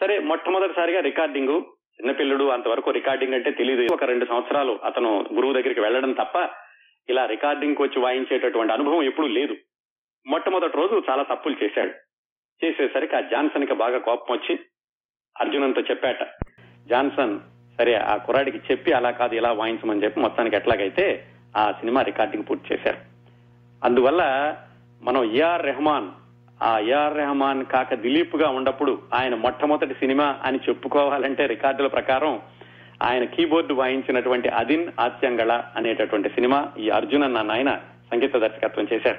[0.00, 1.60] సరే మొట్టమొదటిసారిగా రికార్డింగ్
[1.96, 6.48] చిన్నపిల్లడు అంతవరకు రికార్డింగ్ అంటే తెలియదు ఒక రెండు సంవత్సరాలు అతను గురువు దగ్గరికి వెళ్ళడం తప్ప
[7.08, 9.56] ఇలా రికార్డింగ్ వచ్చి వాయించేటటువంటి అనుభవం ఎప్పుడూ లేదు.
[10.26, 11.90] మొట్టమొదటి రోజు చాలా తప్పులు చేశాడు.
[12.64, 14.58] చేసేసరికి ఆ జాన్సన్కి బాగా కోపం వచ్చి
[15.40, 16.22] అర్జునంతో చెప్పాట
[16.88, 17.40] జాన్సన్
[17.78, 21.26] సరే ఆ కుర్రాడికి చెప్పి అలా కాదు ఇలా వాయించమని చెప్పి మొత్తానికి ఎట్లాగైతే
[21.56, 22.96] ఆ సినిమా రికార్డింగ్ పూర్తి చేశారు.
[23.84, 24.22] అందువల్ల
[25.02, 26.10] మనం ఏఆర్ రెహమాన్
[26.62, 32.40] ఆ ఏఆర్ రెహమాన్ కాక దిలీప్గా ఉన్నప్పుడు ఆయన మొట్టమొదటి సినిమా అని చెప్పుకోవాలంటే రికార్డుల ప్రకారం
[33.02, 37.80] ఆయన కీబోర్డు వాయించినటువంటి అదిన్ ఆత్యంగళ అనేటటువంటి సినిమా ఈ అర్జున్ అన్న నాయన
[38.12, 39.18] సంగీత దర్శకత్వం చేశారు.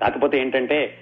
[0.00, 0.98] కాకపోతే ఏంటంటే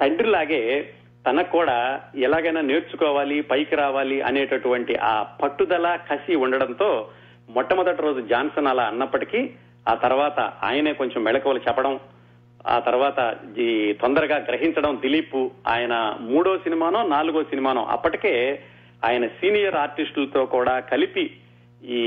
[0.00, 0.92] తండ్రిలాగే
[1.26, 7.10] తనకు కూడా ఎలాగైనా నేర్చుకోవాలి పైకి రావాలి అనేటటువంటి ఆ పట్టుదల కసి ఉండడంతో
[7.50, 9.50] మొట్టమొదటి రోజు జాన్సన్ అలా అన్నప్పటికీ
[9.88, 12.00] ఆ తర్వాత ఆయనే కొంచెం మెళకువలు చెప్పడం
[12.68, 18.62] ఆ తర్వాత ఈ తొందరగా గ్రహించడం దిలీప్ ఆయన మూడో సినిమానో నాలుగో సినిమానో అప్పటికే
[19.04, 21.30] ఆయన సీనియర్ ఆర్టిస్టులతో కూడా కలిపి
[21.84, 22.00] ఈ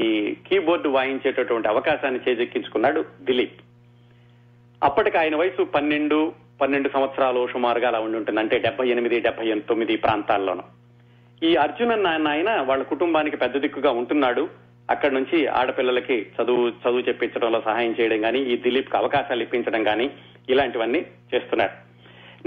[0.47, 3.61] కీబోర్డు వాయించేటటువంటి అవకాశాన్ని చేజెక్కించుకున్నాడు దిలీప్.
[4.83, 9.95] అప్పటికి ఆయన వయసు పన్నెండు పన్నెండు సంవత్సరాలు సుమారుగా అలా ఉండి ఉంటుంది అంటే డెబ్బై ఎనిమిది డెబ్బై తొమ్మిది
[9.95, 10.61] ప్రాంతాల్లోనూ.
[11.43, 14.68] ఈ అర్జున్ అన్న ఆయన వాళ్ళ కుటుంబానికి పెద్ద దిక్కుగా ఉంటున్నాడు.
[14.89, 20.11] అక్కడి నుంచి ఆడపిల్లలకి చదువు చదువు చెప్పించడంలో సహాయం చేయడం కానీ ఈ దిలీప్కి అవకాశాలు ఇప్పించడం కానీ
[20.49, 21.71] ఇలాంటివన్నీ చేస్తున్నారు.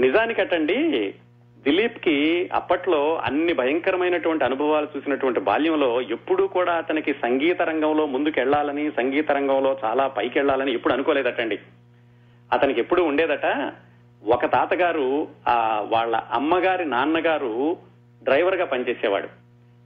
[0.01, 1.13] నిజానికటండి
[1.63, 9.79] దిలీప్కి అప్పట్లో అన్ని భయంకరమైనటువంటి అనుభవాలు చూసినటువంటి బాల్యంలో ఎప్పుడూ కూడా అతనికి సంగీత రంగంలో ముందుకెళ్ళాలని సంగీత రంగంలో
[9.83, 11.59] చాలా పైకెళ్ళాలని ఎప్పుడు అనుకోలేదటండి.
[12.53, 13.71] అతనికి ఎప్పుడు ఉండేదట
[14.27, 17.77] ఒక తాతగారు ఆ వాళ్ళ అమ్మగారి నాన్నగారు
[18.23, 19.42] డ్రైవర్గా పనిచేసేవాడు.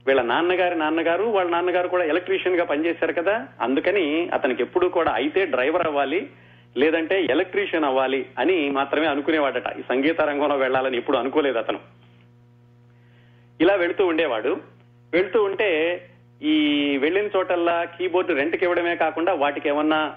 [0.08, 3.46] వీళ్ళ నాన్నగారి నాన్నగారు వాళ్ళ నాన్నగారు కూడా ఎలక్ట్రీషియన్గా పనిచేశారు కదా.
[3.60, 6.30] అందుకని అతనికి ఎప్పుడు కూడా అయితే డ్రైవర్ అవ్వాలి
[6.76, 9.78] లేదంటే ఎలక్ట్రీషియన్ అవ్వాలి అని మాత్రమే అనుకునేవాడట.
[9.78, 11.80] ఈ సంగీత రంగంలో వెళ్ళాలని ఎప్పుడు అనుకోలేదు అతను.
[13.60, 14.60] ఇలా వెళుతూ ఉండేవాడు.
[15.12, 16.02] వెళ్తూ ఉంటే
[16.42, 20.14] ఈ వెళ్ళిన చోటల్లా కీబోర్డు రెంట్కి ఇవ్వడమే కాకుండా వాటికి ఏమన్నా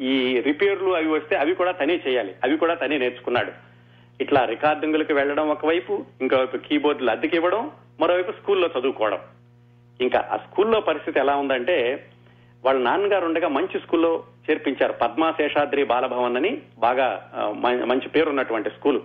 [0.00, 2.34] ఈ రిపేర్లు అవి వస్తే అవి కూడా తనే చేయాలి.
[2.44, 3.52] అవి కూడా తనే నేర్చుకున్నాడు.
[4.20, 9.18] ఇట్లా రికార్డింగులకు వెళ్ళడం ఒకవైపు ఇంకోవైపు కీబోర్డులు అద్దెకి ఇవ్వడం మరోవైపు స్కూల్లో చదువుకోవడం.
[10.00, 12.06] ఇంకా ఆ స్కూల్లో పరిస్థితి ఎలా ఉందంటే
[12.64, 14.92] వాళ్ళ నాన్నగారు ఉండగా మంచి స్కూల్లో చేర్పించారు.
[14.92, 19.00] పద్మాశేషాద్రి బాలభవన్ అని బాగా మ- మంచి పేరున్నటువంటి స్కూల్.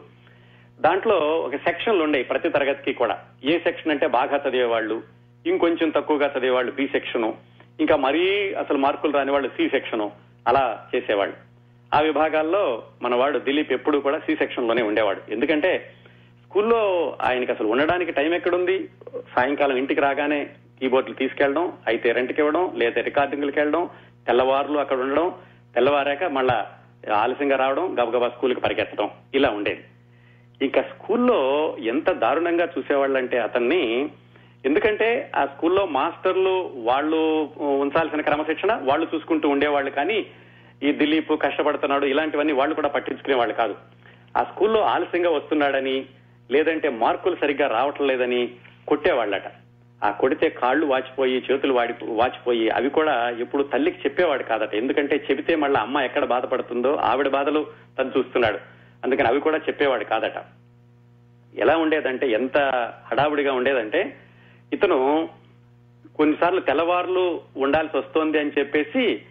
[0.80, 3.18] దాంట్లో ఒక సెక్షన్లు ఉండేవి ప్రతి తరగతికి కూడా.
[3.44, 5.04] ఏ సెక్షన్ అంటే బాగా చదివేవాళ్ళు
[5.46, 7.34] ఇంకొంచెం తక్కువగా చదివేవాళ్ళు బి సెక్షను
[7.80, 10.12] ఇంకా మరీ అసలు మార్కులు రాని వాళ్ళు సి సెక్షను
[10.48, 11.36] అలా చేసేవాళ్ళు.
[11.96, 15.22] ఆ విభాగాల్లో మనవాడు దిలీప్ ఎప్పుడు కూడా సి సెక్షన్లోనే ఉండేవాడు.
[15.32, 15.94] ఎందుకంటే
[16.56, 18.76] స్కూల్లో ఆయనకి అసలు ఉండడానికి టైం ఎక్కడుంది?
[19.36, 20.38] సాయంకాలం ఇంటికి రాగానే
[20.80, 23.90] కీబోర్డులు తీసుకెళ్ళడం అయితే రెంట్కి ఇవ్వడం లేదా రికార్డింగ్లకు వెళ్ళడం
[24.28, 25.34] తెల్లవారులు అక్కడ ఉండడం
[25.76, 26.56] తెల్లవారాక మళ్ళా
[27.16, 29.84] ఆలస్యంగా రావడం గబగబా స్కూల్కి పరిగెత్తడం ఇలా ఉండేది.
[30.62, 31.40] ఇంకా స్కూల్లో
[31.80, 34.10] ఎంత దారుణంగా చూసేవాళ్ళంటే అతన్ని
[34.66, 37.22] ఎందుకంటే ఆ స్కూల్లో మాస్టర్లు వాళ్ళు
[37.60, 40.26] ఉంచాల్సిన క్రమశిక్షణ వాళ్ళు చూసుకుంటూ ఉండేవాళ్ళు కానీ
[40.84, 43.76] ఈ దిలీప్ కష్టపడుతున్నాడు ఇలాంటివన్నీ వాళ్ళు కూడా పట్టించుకునే వాళ్ళు కాదు.
[44.38, 46.06] ఆ స్కూల్లో ఆలస్యంగా వస్తున్నాడని
[46.52, 48.52] లేదంటే మార్కులు సరిగ్గా రావటం లేదని
[48.88, 49.44] కొట్టేవాళ్ళట.
[50.04, 54.76] ఆ కొడితే కాళ్ళు వాచిపోయి చేతులు వాడి వాచిపోయి అవి కూడా ఎప్పుడు తల్లికి చెప్పేవాడు కాదట.
[54.76, 57.66] ఎందుకంటే చెబితే మళ్ళీ అమ్మ ఎక్కడ బాధపడుతుందో ఆవిడ బాధలు
[58.00, 58.58] తను చూస్తున్నాడు.
[59.04, 60.34] అందుకని అవి కూడా చెప్పేవాడు కాదట.
[61.56, 62.58] ఎలా ఉండేదంటే ఎంత
[63.12, 64.16] హడావుడిగా ఉండేదంటే
[64.74, 65.30] ఇతను
[66.16, 69.22] కొన్నిసార్లు తెల్లవారులు ఉండాల్సి వస్తోంది అని చెప్పేసి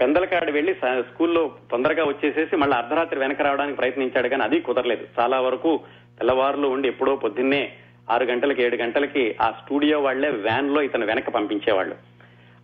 [0.00, 5.04] పెందలకాడ వెళ్ళి స్కూల్లో తొందరగా వచ్చేసేసి మళ్ళీ అర్ధరాత్రి వెనక రావడానికి ప్రయత్నించాడు కానీ అది కుదరలేదు.
[5.20, 5.80] చాలా వరకు
[6.18, 7.72] తెల్లవారులు ఉండి ఎప్పుడో పొద్దున్నే
[8.10, 11.94] ఆరు గంటలకి ఏడు గంటలకి ఆ స్టూడియో వాళ్ళే వ్యాన్లో ఇతను వెనక పంపించేవాళ్ళు.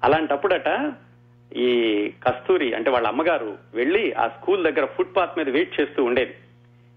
[0.04, 0.92] అలాంటప్పుడట
[1.56, 1.68] ఈ
[2.26, 6.34] కస్తూరి అంటే వాళ్ళ అమ్మగారు వెళ్ళి ఆ స్కూల్ దగ్గర ఫుట్ పాత్ మీద వెయిట్ చేస్తూ ఉండేది.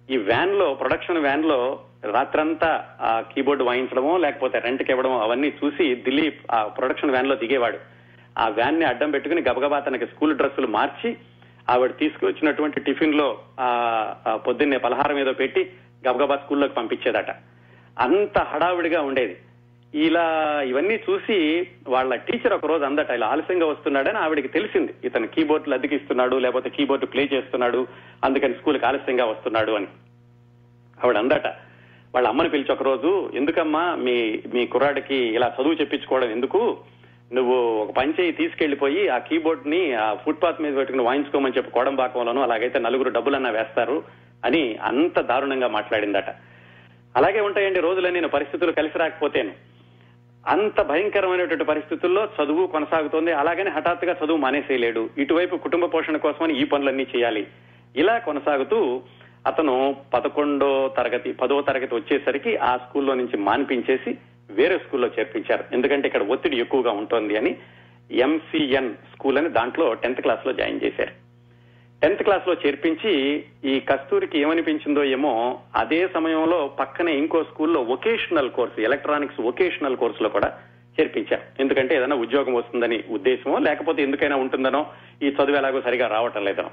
[0.10, 1.80] ఈ వ్యాన్లో ప్రొడక్షన్ వ్యాన్లో
[2.12, 7.78] రాత్రంతా ఆ కీబోర్డ్ వాయించడమో లేకపోతే రెంట్కి ఇవ్వడమో అవన్నీ చూసి దిలీప్ ఆ ప్రొడక్షన్ వ్యాన్లో దిగేవాడు.
[8.38, 11.18] ఆ వ్యాన్ని అడ్డం పెట్టుకుని గబగబా తనకి స్కూల్ డ్రెస్సులు మార్చి
[11.70, 15.72] ఆవిడ తీసుకొచ్చినటువంటి టిఫిన్లో ఆ పొద్దున్నే పలహారం ఏదో పెట్టి
[16.10, 17.32] గబగబా స్కూల్లోకి పంపించేదట.
[18.00, 19.38] అంత హడావిడిగా ఉండేది.
[19.96, 24.94] ఇలా ఇవన్నీ చూసి వాళ్ళ టీచర్ ఒక రోజు అందట ఇలా ఆలస్యంగా వస్తున్నాడని ఆవిడకి తెలిసింది.
[25.04, 27.88] ఇతను కీబోర్డులు అద్దెకిస్తున్నాడు లేకపోతే కీబోర్డు ప్లే చేస్తున్నాడు
[28.24, 29.88] అందుకని స్కూల్కి ఆలస్యంగా వస్తున్నాడు అని.
[31.04, 31.48] ఆవిడ అందట
[32.16, 36.78] వాళ్ళ అమ్మని పిలిచి ఒక రోజు ఎందుకమ్మా మీ మీ కుర్రాడికి ఇలా చదువు చెప్పించుకోవడం ఎందుకు?
[37.34, 42.80] నువ్వు ఒక పని చేయి తీసుకెళ్ళిపోయి ఆ కీబోర్డ్ని ఆ ఫుట్పాత్ మీద పెట్టుకుని వాయించుకోమని చెప్పి కోడంబాకంలోను అలాగైతే
[42.80, 44.04] నలుగురు డబ్బులన్నా వేస్తారు
[44.46, 46.30] అని అంత దారుణంగా మాట్లాడిందట.
[47.16, 49.52] అలాగే ఉంటాయండి రోజులన్నీ నేను పరిస్థితులు కలిసి రాకపోతేను.
[50.48, 53.32] అంత భయంకరమైనటువంటి పరిస్థితుల్లో చదువు కొనసాగుతోంది.
[53.32, 55.10] అలాగని హఠాత్తుగా చదువు మానేసేయలేడు.
[55.18, 57.48] ఇటువైపు కుటుంబ పోషణ కోసమని ఈ పనులన్నీ చేయాలి.
[57.96, 59.02] ఇలా కొనసాగుతూ
[59.48, 64.18] అతను పదకొండో తరగతి పదో తరగతి వచ్చేసరికి ఆ స్కూల్లో నుంచి మాన్పించేసి
[64.52, 65.64] వేరే స్కూల్లో చేర్పించారు.
[65.74, 67.58] ఎందుకంటే ఇక్కడ ఒత్తిడి ఎక్కువగా ఉంటుంది అని
[68.12, 71.32] ఎంసీఎన్ స్కూల్ అని దాంట్లో టెన్త్ క్లాస్లో జాయిన్ చేశారు.
[72.02, 79.42] టెన్త్ క్లాస్లో చేర్పించి ఈ కస్తూరికి ఏమనిపించిందో ఏమో అదే సమయంలో పక్కనే ఇంకో స్కూల్లో వొకేషనల్ కోర్సు ఎలక్ట్రానిక్స్
[79.42, 80.60] వొకేషనల్ కోర్సులో కూడా
[81.00, 81.42] చేర్పించారు.
[81.60, 84.88] ఎందుకంటే ఏదైనా ఉద్యోగం వస్తుందని ఉద్దేశమో లేకపోతే ఎందుకైనా ఉంటుందనో
[85.24, 86.70] ఈ చదువు ఎలాగో సరిగా రావటం లేదనో.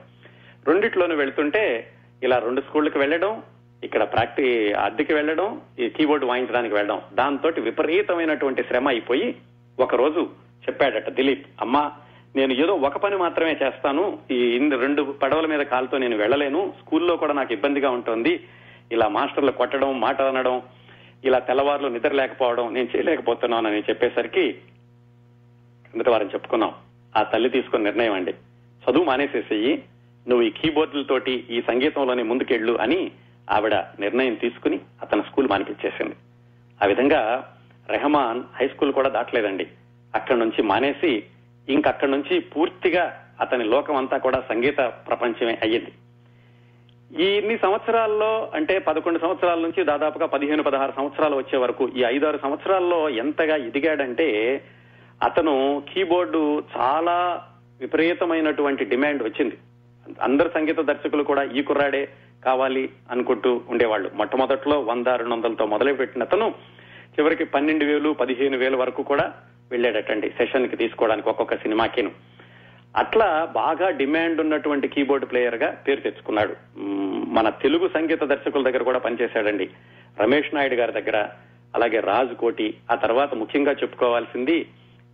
[0.68, 1.90] రెండిట్లోనూ వెళ్తుంటే
[2.22, 3.42] ఇలా రెండు స్కూళ్ళకి వెళ్ళడం
[3.84, 7.00] ఇక్కడ ప్రాక్టీ అద్దెకి వెళ్ళడం ఈ కీబోర్డ్ వాయించడానికి వెళ్ళడం.
[7.14, 9.36] దాంతో విపరీతమైనటువంటి శ్రమ అయిపోయి
[9.80, 10.20] ఒక రోజు
[10.68, 11.92] చెప్పాడట దిలీప్ అమ్మా
[12.36, 14.18] నేను ఏదో ఒక పని మాత్రమే చేస్తాను.
[14.30, 16.72] ఈ ఇన్ని రెండు పడవల మీద కాలుతో నేను వెళ్ళలేను.
[16.80, 18.40] స్కూల్లో కూడా నాకు ఇబ్బందిగా ఉంటుంది.
[18.92, 20.62] ఇలా మాస్టర్లు కొట్టడం మాట అనడం
[21.24, 24.52] ఇలా తెల్లవారులు నిద్ర లేకపోవడం నేను చేయలేకపోతున్నానని చెప్పేసరికి
[25.92, 26.74] కిందటి వారం చెప్పుకున్నాం.
[27.16, 28.34] ఆ తల్లి తీసుకున్న నిర్ణయం అండి.
[28.90, 29.82] చదువు మానేసేసేయి.
[30.28, 33.10] నువ్వు ఈ కీబోర్డులతోటి ఈ సంగీతంలోనే ముందుకెళ్ళు అని
[33.50, 36.16] ఆవిడ నిర్ణయం తీసుకుని అతను స్కూల్ మానిపించేసింది.
[36.82, 37.52] ఆ విధంగా
[37.88, 39.66] రెహమాన్ హై స్కూల్ కూడా దాటలేదండి.
[40.14, 41.24] అక్కడి నుంచి మానేసి
[41.68, 45.92] ఇంకక్కడి నుంచి పూర్తిగా అతని లోకం అంతా కూడా సంగీత ప్రపంచమే అయ్యింది.
[47.22, 52.38] ఈ ఇన్ని సంవత్సరాల్లో అంటే పదకొండు సంవత్సరాల నుంచి దాదాపుగా పదిహేను పదహారు సంవత్సరాలు వచ్చే వరకు ఈ ఐదారు
[52.42, 54.60] సంవత్సరాల్లో ఎంతగా ఎదిగాడంటే
[55.22, 57.44] అతను కీబోర్డు చాలా
[57.80, 59.58] విపరీతమైనటువంటి డిమాండ్ వచ్చింది.
[60.22, 62.08] అందరు సంగీత దర్శకులు కూడా ఈ కుర్రాడే
[62.44, 64.10] కావాలి అనుకుంటూ ఉండేవాళ్ళు.
[64.14, 66.54] మొట్టమొదట్లో వంద రెండు వందలతో మొదలుపెట్టిన అతను
[67.18, 69.32] చివరికి పన్నెండు వేలు పదిహేను వేలు వరకు కూడా
[69.70, 72.10] వెళ్ళాడటండి సెషన్కి తీసుకోవడానికి ఒక్కొక్క సినిమాకిను.
[72.96, 76.56] అట్లా బాగా డిమాండ్ ఉన్నటువంటి కీబోర్డ్ ప్లేయర్గా పేరు తెచ్చుకున్నాడు.
[77.28, 79.70] మన తెలుగు సంగీత దర్శకుల దగ్గర కూడా పనిచేశాడండి.
[80.20, 81.28] రమేష్ నాయుడు గారి దగ్గర
[81.74, 84.66] అలాగే రాజు కోటి ఆ తర్వాత ముఖ్యంగా చెప్పుకోవాల్సింది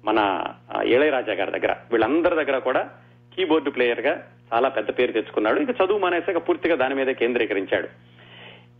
[0.04, 0.44] మన
[0.84, 1.76] ఇళయరాజా గారి దగ్గర.
[1.90, 2.88] వీళ్ళందరి దగ్గర కూడా
[3.36, 5.60] కీబోర్డు ప్లేయర్గా చాలా పెద్ద పేరు తెచ్చుకున్నాడు.
[5.60, 7.88] ఇక చదువు మానేసాక పూర్తిగా దాని మీద కేంద్రీకరించాడు.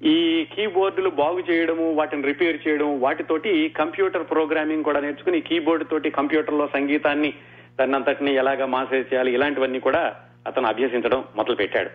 [0.06, 6.69] ఈ కీబోర్డులు బాగు చేయడము వాటిని రిపేర్ చేయడం వాటితోటి కంప్యూటర్ ప్రోగ్రామింగ్ కూడా నేర్చుకుని కీబోర్డు తోటి కంప్యూటర్లో
[6.75, 7.34] సంగీతాన్ని
[7.81, 10.16] దాన్ని అంతటిని ఎలాగా మాసేజ్ చేయాలి ఇలాంటివన్నీ కూడా
[10.46, 11.90] అతను అభ్యసించడం మొదలు పెట్టాడు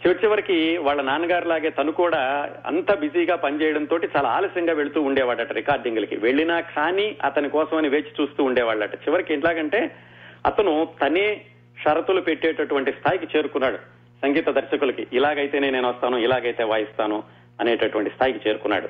[0.00, 6.16] చివరి చివరికి వాళ్ళ నాన్నగారు లాగే తను కూడా అంత బిజీగా పనిచేయడంతో చాలా ఆలస్యంగా వెళుతూ ఉండేవాడట రికార్డింగ్లకి.
[6.16, 8.94] వెళ్ళినా కానీ అతని కోసమని వేచి చూస్తూ ఉండేవాళ్ళట.
[8.94, 9.96] చివరికి ఎట్లాగంటే
[10.46, 11.42] అతను తనే
[11.82, 13.76] షరతులు పెట్టేటటువంటి స్థాయికి చేరుకున్నాడు.
[14.22, 17.22] సంగీత దర్శకులకి ఇలాగైతేనే నేను వస్తాను ఇలాగైతే వాయిస్తాను
[17.60, 18.88] అనేటటువంటి స్థాయికి చేరుకున్నాడు.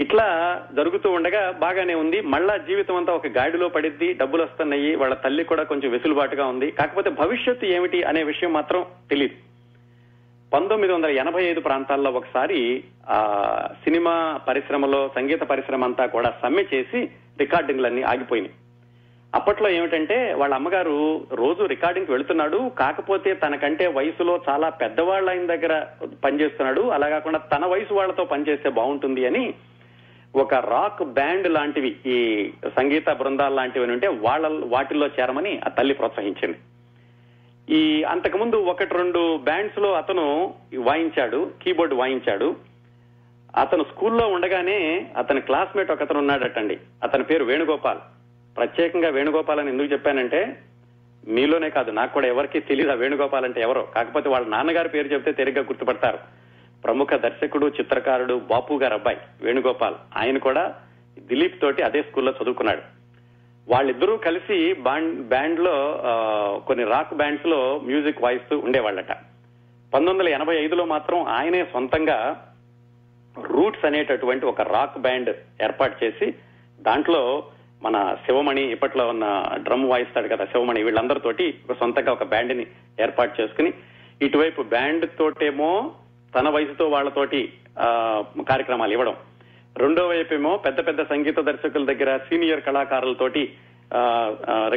[0.00, 2.20] ఇట్లా జరుగుతూ ఉండగా బాగానే ఉంది.
[2.20, 6.70] మళ్ళా జీవితం అంతా ఒక గాడిలో పడిద్ది డబ్బులు వస్తున్నాయి వాళ్ళ తల్లి కూడా కొంచెం వెసులుబాటుగా ఉంది.
[6.70, 9.34] కాకపోతే భవిష్యత్తు ఏమిటి అనే విషయం మాత్రం తెలియదు
[10.52, 13.18] పంతొమ్మిది వందల ఎనభై ఐదు ప్రాంతాల్లో ఒకసారి ఆ
[13.84, 18.54] సినిమా పరిశ్రమలో సంగీత పరిశ్రమ అంతా కూడా సమ్మె చేసి రికార్డింగ్లన్నీ ఆగిపోయినాయి.
[19.34, 25.86] అప్పట్లో ఏమిటంటే వాళ్ళ అమ్మగారు రోజు రికార్డింగ్ వెళుతున్నాడు కాకపోతే తనకంటే వయసులో చాలా పెద్దవాళ్ళ ఆయన దగ్గర
[26.24, 29.54] పనిచేస్తున్నాడు అలా కాకుండా తన వయసు వాళ్ళతో పనిచేస్తే బాగుంటుంది అని
[30.36, 36.58] ఒక రాక్ బ్యాండ్ లాంటివి ఈ సంగీత బృందాలు లాంటివి ఉంటే వాళ్ళ వాటిల్లో చేరమని ఆ తల్లి ప్రోత్సహించింది.
[37.74, 42.56] ఈ అంతకుముందు ఒకటి రెండు బ్యాండ్స్లో అతను వాయించాడు కీబోర్డ్ వాయించాడు.
[43.56, 47.98] అతను స్కూల్లో ఉండగానే అతని క్లాస్మేట్ ఒక అతను ఉన్నాడటండి అతని పేరు వేణుగోపాల్.
[48.60, 50.40] ప్రత్యేకంగా వేణుగోపాల్ అని ఎందుకు చెప్పానంటే
[51.28, 53.82] మీలోనే కాదు నాకు కూడా ఎవరికి తెలియదు ఆ వేణుగోపాల్ అంటే ఎవరో.
[53.96, 56.18] కాకపోతే వాళ్ళ నాన్నగారి పేరు చెప్తే తేలిగ్గా గుర్తుపడతారు.
[56.84, 59.94] ప్రముఖ దర్శకుడు చిత్రకారుడు బాపు గారు అబ్బాయి వేణుగోపాల్.
[60.16, 60.64] ఆయన కూడా
[61.18, 62.82] దిలీప్ తోటి అదే స్కూల్లో చదువుకున్నాడు.
[63.68, 65.74] వాళ్ళిద్దరూ కలిసి బాండ్ బ్యాండ్లో
[66.66, 69.12] కొన్ని రాక్ బ్యాండ్స్లో మ్యూజిక్ వాయిస్తూ ఉండేవాళ్ళట.
[69.94, 72.18] పంతొమ్మిది వందల ఎనభై ఐదులో మాత్రం ఆయనే సొంతంగా
[73.46, 75.30] రూట్స్ అనేటటువంటి ఒక రాక్ బ్యాండ్
[75.62, 76.34] ఏర్పాటు చేసి
[76.80, 77.22] దాంట్లో
[77.82, 82.66] మన శివమణి ఇప్పట్లో ఉన్న డ్రమ్ వాయిస్తాడు కదా శివమణి వీళ్ళందరితోటి ఒక సొంతంగా ఒక బ్యాండ్ని
[83.00, 83.72] ఏర్పాటు చేసుకుని
[84.22, 85.92] ఇటువైపు బ్యాండ్ తోటేమో
[86.38, 87.52] తన వయసుతో వాళ్ళతోటి
[88.48, 89.14] కార్యక్రమాలు ఇవ్వడం.
[89.76, 93.54] రెండో వైపు ఏమో పెద్ద పెద్ద సంగీత దర్శకుల దగ్గర సీనియర్ కళాకారులతోటి
[93.94, 94.70] ఆ,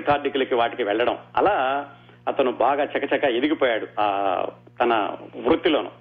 [0.53, 1.17] వాటికి వెళ్ళడం.
[1.37, 1.87] అలా
[2.27, 4.45] అతను బాగా చకచక ఎదిగిపోయాడు ఆ
[4.83, 5.15] తన
[5.47, 5.91] వృత్తిలోను.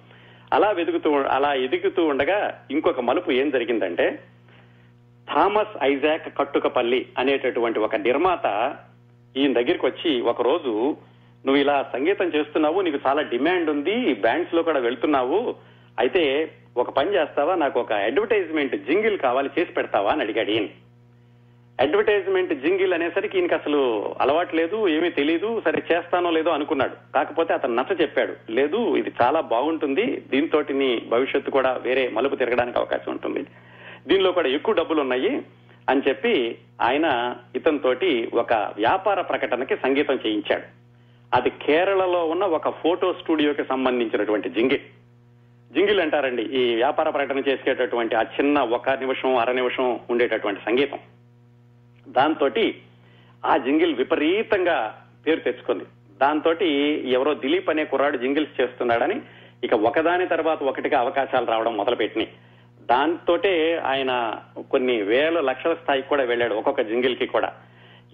[0.53, 4.19] అలా వెదుగుతూ అలా ఎదుగుతూ ఉండగా ఇంకొక మలుపు ఏం జరిగిందంటే
[5.29, 8.75] థామస్ ఐజాక్ కట్టుకపల్లి అనేటటువంటి ఒక నిర్మాత
[9.37, 10.95] ఈయన దగ్గరికి వచ్చి ఒక రోజు
[11.45, 15.55] నువ్వు ఇలా సంగీతం చేస్తున్నావు నీకు చాలా డిమాండ్ ఉంది బ్యాండ్స్లో కూడా వెళ్తున్నావు
[15.99, 17.55] అయితే ఒక పని చేస్తావా?
[17.55, 20.11] నాకు ఒక అడ్వర్టైజ్మెంట్ జింగిల్ కావాలి చేసి పెడతావా?
[20.11, 20.65] అని అడిగాడు ఈయన.
[21.81, 27.13] అడ్వర్టైజ్మెంట్ జింగిల్ అనేసరికి ఈయనకి అసలు అలవాటు లేదు ఏమీ తెలియదు సరే చేస్తానో లేదో అనుకున్నాడు.
[27.13, 32.77] కాకపోతే అతను నచ్చ చెప్పాడు లేదు ఇది చాలా బాగుంటుంది దీంతో నీ భవిష్యత్తు కూడా వేరే మలుపు తిరగడానికి
[32.77, 33.45] అవకాశం ఉంటుంది.
[34.07, 35.43] దీనిలో కూడా ఎక్కువ డబ్బులు ఉన్నాయి
[35.89, 40.63] అని చెప్పి ఆయన ఇతనితోటి ఒక వ్యాపార ప్రకటనకి సంగీతం చేయించాడు.
[41.35, 44.79] అది కేరళలో ఉన్న ఒక ఫోటో స్టూడియోకి సంబంధించినటువంటి జింగిల్.
[45.73, 50.99] జింగిల్ అంటారండి ఈ వ్యాపార ప్రకటన చేసేటటువంటి ఆ చిన్న ఒక నిమిషం అర నిమిషం ఉండేటటువంటి సంగీతం.
[52.07, 52.49] దాంతో
[53.45, 55.83] ఆ జింగిల్ విపరీతంగా పేరు తెచ్చుకుంది.
[56.21, 56.53] దాంతో
[57.05, 59.21] ఎవరో దిలీప్ అనే కుర్రాడు జింగిల్స్ చేస్తున్నాడని
[59.63, 62.29] ఇక ఒకదాని తర్వాత ఒకటిగా అవకాశాలు రావడం మొదలుపెట్టినాయి.
[62.89, 64.35] దాంతోటే ఆయన
[64.71, 67.51] కొన్ని వేల లక్షల స్థాయికి కూడా వెళ్ళాడు ఒక్కొక్క జింగిల్కి కూడా.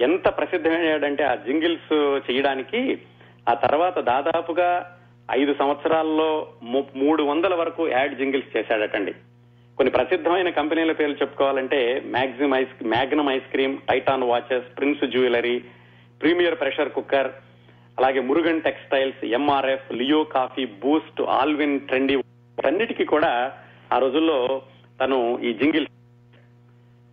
[0.01, 1.93] ఎంత ప్రసిద్ధమయ్యాడంటే ఆ జింగిల్స్
[2.31, 2.97] చేయడానికి
[3.49, 4.95] ఆ తర్వాత దాదాపుగా
[5.31, 9.11] ఐదు సంవత్సరాల్లో ము- మూడు వందల వరకు యాడ్ జింగిల్స్ చేశాడటండి.
[9.77, 15.59] కొన్ని ప్రసిద్ధమైన కంపెనీల పేర్లు చెప్పుకోవాలంటే Maxim ice Magnum ice cream Titan watches Prince jewellery
[16.21, 17.31] Premier pressure cooker
[17.97, 22.15] అలాగే Murugan textiles MRF Leo coffee Boost Allwyn trendy
[22.65, 23.53] అన్నిటికీ కూడా
[23.93, 24.61] ఆ రోజుల్లో
[25.01, 25.87] తను ఈ జింగిల్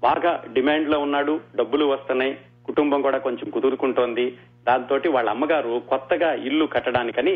[0.03, 4.39] బాగా డిమాండ్లో ఉన్నాడు డబ్బులు వస్తున్నాయి కుటుంబం కూడా కొంచెం కుదురుకుంటోంది.
[4.67, 7.35] దాంతో వాళ్ళ అమ్మగారు కొత్తగా ఇల్లు కట్టడానికని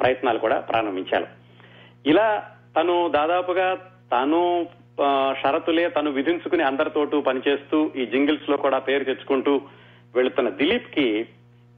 [0.00, 1.26] ప్రయత్నాలు కూడా ప్రారంభించారు.
[2.06, 3.68] ఇలా తను దాదాపుగా
[4.10, 4.66] తాను
[5.42, 9.60] షరతులే తను విధించుకుని అందరితోటూ పనిచేస్తూ ఈ జింగిల్స్లో కూడా పేరు తెచ్చుకుంటూ
[10.14, 11.06] వెళుతున్న దిలీప్కి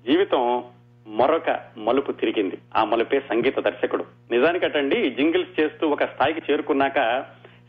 [0.04, 0.64] జీవితం
[1.06, 2.58] మరొక మలుపు తిరిగింది.
[2.76, 4.04] ఆ మలుపే సంగీత దర్శకుడు.
[4.30, 7.20] నిజానికటండి ఈ జింగిల్స్ చేస్తూ ఒక స్థాయికి చేరుకున్నాక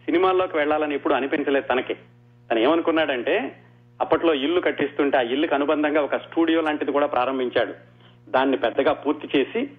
[0.06, 1.94] సినిమాల్లోకి వెళ్ళాలని ఎప్పుడు అనిపించలేదు తనకి.
[2.52, 3.56] తను ఏమనుకున్నాడంటే
[4.02, 7.74] అప్పట్లో ఇల్లు కట్టిస్తుంటే ఆ ఇల్లుకి అనుబంధంగా ఒక స్టూడియో లాంటిది కూడా ప్రారంభించాడు.
[8.30, 9.70] దాన్ని పెద్దగా పూర్తి చేసి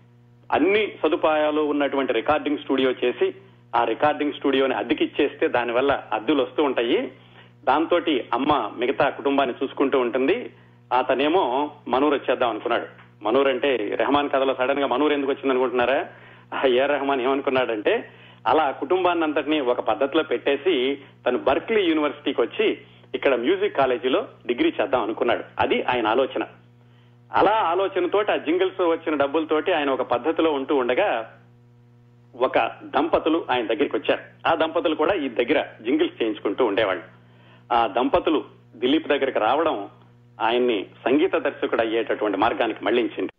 [0.52, 3.34] అన్ని సదుపాయాలు ఉన్నటువంటి రికార్డింగ్ స్టూడియో చేసి
[3.76, 7.12] ఆ రికార్డింగ్ స్టూడియోని అద్దెకిచ్చేస్తే దానివల్ల అద్దెలు వస్తూ ఉంటాయి.
[7.64, 8.00] దాంతో
[8.34, 10.50] అమ్మ మిగతా కుటుంబాన్ని చూసుకుంటూ ఉంటుంది.
[10.98, 13.01] అతనేమో మనూరు వచ్చేద్దాం అనుకున్నాడు.
[13.22, 16.06] మనూర్ అంటే రెహమాన్ కథలో సడన్గా మనూర్ ఎందుకు వచ్చింది అనుకుంటున్నారా?
[16.54, 18.08] ఆ ఏ రెహమాన్ ఏమనుకున్నాడంటే
[18.46, 22.78] అలా కుటుంబాన్ని అంతటినీ ఒక పద్ధతిలో పెట్టేసి తను బర్క్లీ యూనివర్సిటీకి వచ్చి
[23.14, 25.44] ఇక్కడ మ్యూజిక్ కాలేజీలో డిగ్రీ చేద్దాం అనుకున్నాడు.
[25.58, 26.44] అది ఆయన ఆలోచన.
[27.32, 31.38] అలా ఆలోచనతోటి ఆ జింగిల్స్ వచ్చిన డబ్బులతోటి ఆయన ఒక పద్ధతిలో ఉంటూ ఉండగా
[32.34, 34.48] ఒక దంపతులు ఆయన దగ్గరికి వచ్చారు.
[34.48, 37.02] ఆ దంపతులు కూడా ఈ దగ్గర జింగిల్స్ చేయించుకుంటూ ఉండేవాళ్ళు.
[37.72, 38.44] ఆ దంపతులు
[38.76, 39.88] దిలీప్ దగ్గరికి రావడం
[40.40, 43.32] ఆయన్ని సంగీత దర్శకుడు అయ్యేటటువంటి మార్గానికి మళ్ళించింది.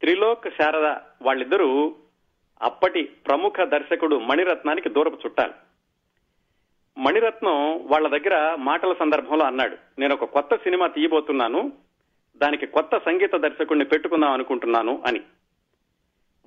[0.00, 0.86] త్రిలోక్ శారద
[1.22, 1.94] వాళ్ళిద్దరూ
[2.62, 5.52] అప్పటి ప్రముఖ దర్శకుడు మణిరత్నానికి దూరపు చుట్టాలు.
[7.00, 11.72] మణిరత్నం వాళ్ళ దగ్గర మాటల సందర్భంలో అన్నాడు నేను ఒక కొత్త సినిమా తీయబోతున్నాను
[12.36, 15.20] దానికి కొత్త సంగీత దర్శకుడిని పెట్టుకుందాం అనుకుంటున్నాను అని.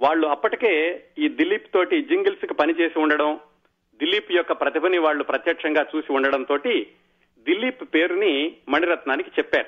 [0.02, 3.40] వాళ్ళు అప్పటికే ఈ దిలీప్ తోటి జింగిల్స్కి పనిచేసి ఉండడం
[3.98, 6.88] దిలీప్ యొక్క ప్రతిభని వాళ్ళు ప్రత్యక్షంగా చూసి ఉండడం తోటి
[7.46, 9.68] దిలీప్ పేరుని మణిరత్నానికి చెప్పారు.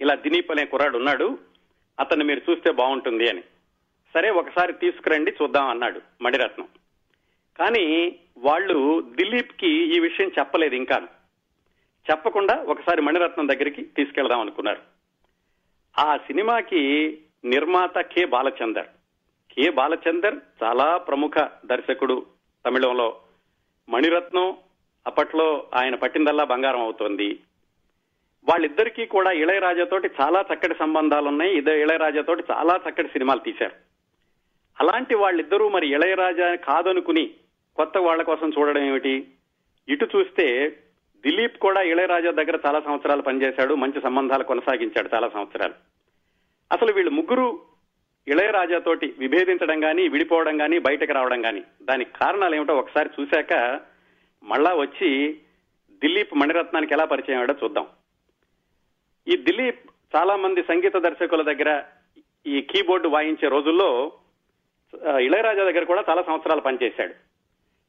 [0.00, 1.38] ఇలా దిలీప్ అనే కుర్రాడు ఉన్నాడు
[2.00, 3.42] అతన్ని మీరు చూస్తే బాగుంటుంది అని.
[4.14, 6.68] సరే ఒకసారి తీసుకురండి చూద్దాం అన్నాడు మణిరత్నం.
[7.58, 11.08] కానీ వాళ్ళు దిలీప్కి ఈ విషయం చెప్పలేదు ఇంకా.
[12.10, 14.80] చెప్పకుండా ఒకసారి మణిరత్నం దగ్గరికి తీసుకెళ్దాం అనుకున్నారు.
[15.98, 18.86] ఆ సినిమాకి నిర్మాత కె బాలచందర్.
[19.52, 22.26] కె బాలచందర్ చాలా ప్రముఖ దర్శకుడు
[22.66, 23.20] తమిళంలో.
[23.88, 24.56] మణిరత్నం
[25.06, 27.38] అప్పట్లో ఆయన పట్టిందల్లా బంగారం అవుతోంది.
[28.48, 33.72] వాళ్ళిద్దరికీ కూడా ఇళయరాజాతోటి చాలా చక్కటి సంబంధాలు ఉన్నాయి ఇదే ఇళయరాజాతోటి చాలా చక్కటి సినిమాలు తీశారు.
[34.80, 37.30] అలాంటి వాళ్ళిద్దరూ మరి ఇళయరాజా కాదనుకుని
[37.76, 39.26] కొత్త వాళ్ళ కోసం చూడడం ఏమిటి?
[39.88, 40.78] ఇటు చూస్తే
[41.24, 43.74] దిలీప్ కూడా ఇళయరాజా దగ్గర చాలా సంవత్సరాలు పనిచేశాడు.
[43.74, 45.74] మంచి సంబంధాలు కొనసాగించాడు చాలా సంవత్సరాలు.
[46.72, 47.60] అసలు వీళ్ళు ముగ్గురు
[48.28, 53.80] ఇళయరాజాతోటి విభేదించడం కానీ విడిపోవడం కానీ బయటకు రావడం కానీ దానికి కారణాలు ఏమిటో ఒకసారి చూశాక
[54.50, 55.10] మళ్ళా వచ్చి
[56.02, 57.86] దిలీప్ మణిరత్నానికి ఎలా పరిచయం అయ్యాడో చూద్దాం.
[59.26, 59.82] ఈ దిలీప్
[60.14, 61.70] చాలా మంది సంగీత దర్శకుల దగ్గర
[62.46, 63.90] ఈ కీబోర్డు వాయించే రోజుల్లో
[65.26, 67.14] ఇళయరాజా దగ్గర కూడా చాలా సంవత్సరాలు పనిచేశాడు.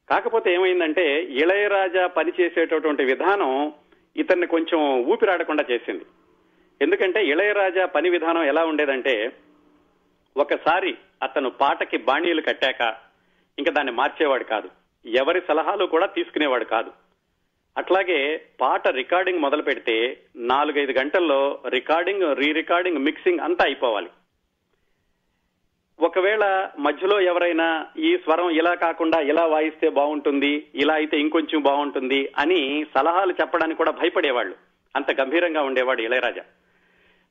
[0.09, 1.05] కాకపోతే ఏమైందంటే
[1.41, 3.51] ఇళయరాజా పనిచేసేటటువంటి విధానం
[4.15, 4.79] ఇతన్ని కొంచెం
[5.11, 6.05] ఊపిరాడకుండా చేసింది.
[6.81, 9.15] ఎందుకంటే ఇళయరాజా పని విధానం ఎలా ఉండేదంటే
[10.35, 10.91] ఒకసారి
[11.23, 12.81] అతను పాటకి బాణీలు కట్టాక
[13.57, 14.69] ఇంకా దాన్ని మార్చేవాడు కాదు.
[15.05, 16.91] ఎవరి సలహాలు కూడా తీసుకునేవాడు కాదు.
[17.77, 24.09] అట్లాగే పాట రికార్డింగ్ మొదలు పెడితే నాలుగైదు గంటల్లో రికార్డింగ్ రీ రికార్డింగ్ మిక్సింగ్ అంతా అయిపోవాలి.
[25.99, 32.85] ఒకవేళ మధ్యలో ఎవరైనా ఈ స్వరం ఇలా కాకుండా ఇలా వాయిస్తే బాగుంటుంది ఇలా అయితే ఇంకొంచెం బాగుంటుంది అని
[32.95, 34.55] సలహాలు చెప్పడానికి కూడా భయపడేవాళ్ళు.
[34.95, 36.43] అంత గంభీరంగా ఉండేవాడు ఇళయరాజా.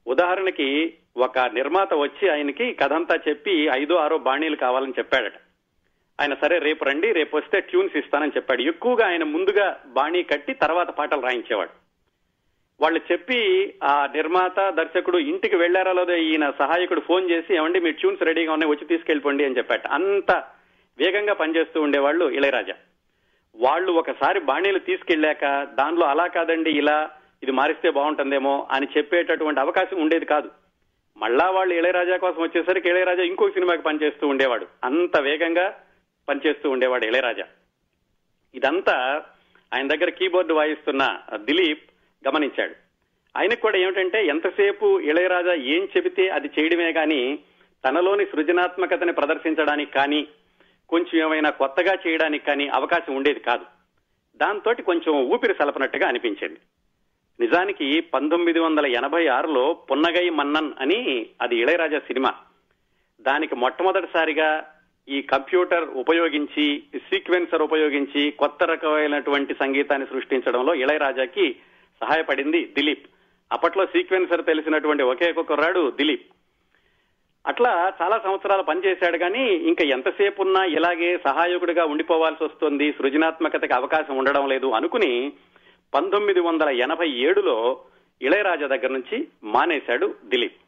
[0.07, 5.35] ఉదాహరణకి ఒక నిర్మాత వచ్చి ఆయనకి కథంతా చెప్పి ఐదో ఆరో బాణీలు కావాలని చెప్పాడట.
[6.23, 8.63] ఆయన సరే రేపు రండి రేపు వస్తే ట్యూన్స్ ఇస్తానని చెప్పాడు.
[8.63, 11.71] ఎక్కువగా ఆయన ముందుగా బాణీ కట్టి తర్వాత పాటలు రాయించేవాడు.
[12.81, 16.15] వాళ్ళు చెప్పి ఆ నిర్మాత దర్శకుడు ఇంటికి వెళ్ళారా లేదో?
[16.15, 20.33] ఈయన సహాయకుడు ఫోన్ చేసి ఏమండి మీ ట్యూన్స్ రెడీగా ఉన్నాయి వచ్చి తీసుకెళ్ళిపోండి అని చెప్పాట అంత
[20.99, 22.75] వేగంగా పనిచేస్తూ ఉండేవాళ్ళు ఇళయరాజా.
[23.57, 27.11] వాళ్ళు ఒకసారి బాణీలు తీసుకెళ్ళాక దానిలో అలా కాదండి ఇలా
[27.43, 30.51] ఇది మారిస్తే బాగుంటుందేమో అని చెప్పేటటువంటి అవకాశం ఉండేది కాదు.
[31.17, 34.67] మళ్ళా వాళ్ళు ఇళయరాజా కోసం వచ్చేసరికి ఇళయరాజా ఇంకో సినిమాకి పనిచేస్తూ ఉండేవాడు.
[34.85, 35.82] అంత వేగంగా
[36.29, 37.45] పనిచేస్తూ ఉండేవాడు ఇళయరాజా.
[38.55, 39.23] ఇదంతా
[39.75, 41.91] ఆయన దగ్గర కీబోర్డు వాయిస్తున్న దిలీప్
[42.29, 42.75] గమనించాడు.
[43.39, 47.39] ఆయనకు కూడా ఏమిటంటే ఎంతసేపు ఇళయరాజా ఏం చెబితే అది చేయడమే కానీ
[47.89, 50.29] తనలోని సృజనాత్మకతని ప్రదర్శించడానికి కానీ
[50.89, 53.65] కొంచెం ఏమైనా కొత్తగా చేయడానికి కానీ అవకాశం ఉండేది కాదు.
[54.37, 56.61] దాంతో కొంచెం ఊపిరి సలపనట్టుగా అనిపించింది.
[57.41, 62.35] నిజానికి పంతొమ్మిది వందల ఎనభై ఆరులో పున్నగై మన్నన్ అని అది ఇళయరాజా సినిమా.
[63.21, 64.72] దానికి మొట్టమొదటిసారిగా
[65.09, 71.57] ఈ కంప్యూటర్ ఉపయోగించి సీక్వెన్సర్ ఉపయోగించి కొత్త రకమైనటువంటి సంగీతాన్ని సృష్టించడంలో ఇళయరాజాకి
[72.03, 73.07] సహాయపడింది దిలీప్.
[73.53, 76.27] అప్పట్లో సీక్వెన్సర్ తెలిసినటువంటి ఒకే ఒక కుర్రాడు దిలీప్.
[77.47, 84.49] అట్లా చాలా సంవత్సరాలు పనిచేశాడు కానీ ఇంకా ఎంతసేపు ఉన్నా ఇలాగే సహాయకుడిగా ఉండిపోవాల్సి వస్తుంది సృజనాత్మకతకి అవకాశం ఉండడం
[84.49, 85.33] లేదు అనుకుని
[85.95, 87.81] పంతొమ్మిది వందల ఎనభై ఏడులో
[88.21, 90.62] ఇళయరాజా దగ్గర నుంచి మానేశాడు దిలీప్.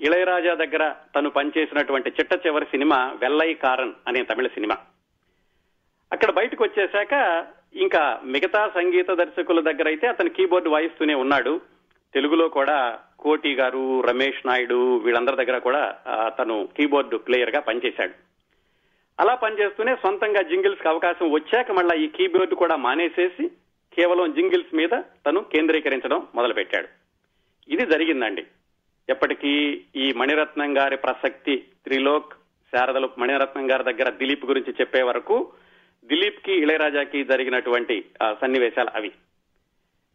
[0.00, 4.76] ఇళయరాజా దగ్గర తను పనిచేసినటువంటి చిట్ట చివరి సినిమా వెల్లై కారన్ అనే తమిళ సినిమా.
[6.12, 11.60] అక్కడ బయటకు వచ్చేశాక ఇంకా మిగతా సంగీత దర్శకుల దగ్గర అయితే అతను కీబోర్డు వాయిస్తూనే ఉన్నాడు.
[12.14, 15.96] తెలుగులో కూడా కోటి గారు రమేష్ నాయుడు వీళ్ళందరి దగ్గర కూడా
[16.38, 18.12] తను కీబోర్డు ప్లేయర్గా పనిచేశాడు.
[19.20, 23.48] అలా పనిచేస్తూనే సొంతంగా జింగిల్స్కి అవకాశం వచ్చాక మళ్ళా ఈ కీబోర్డు కూడా మానేసేసి
[23.94, 24.90] కేవలం జింగిల్స్ మీద
[25.26, 26.88] తను కేంద్రీకరించడం మొదలుపెట్టాడు.
[27.68, 28.46] ఇది జరిగిందండి.
[29.08, 32.32] ఎప్పటికీ ఈ మణిరత్నం గారి ప్రసక్తి త్రిలోక్
[32.72, 35.52] శారదలు మణిరత్నం గారి దగ్గర దిలీప్ గురించి చెప్పే వరకు
[36.04, 38.04] దిలీప్కి ఇళయరాజాకి జరిగినటువంటి
[38.40, 39.12] సన్నివేశాలు అవి.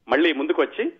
[0.07, 0.91] మళ్ళీ ముందుకొచ్చి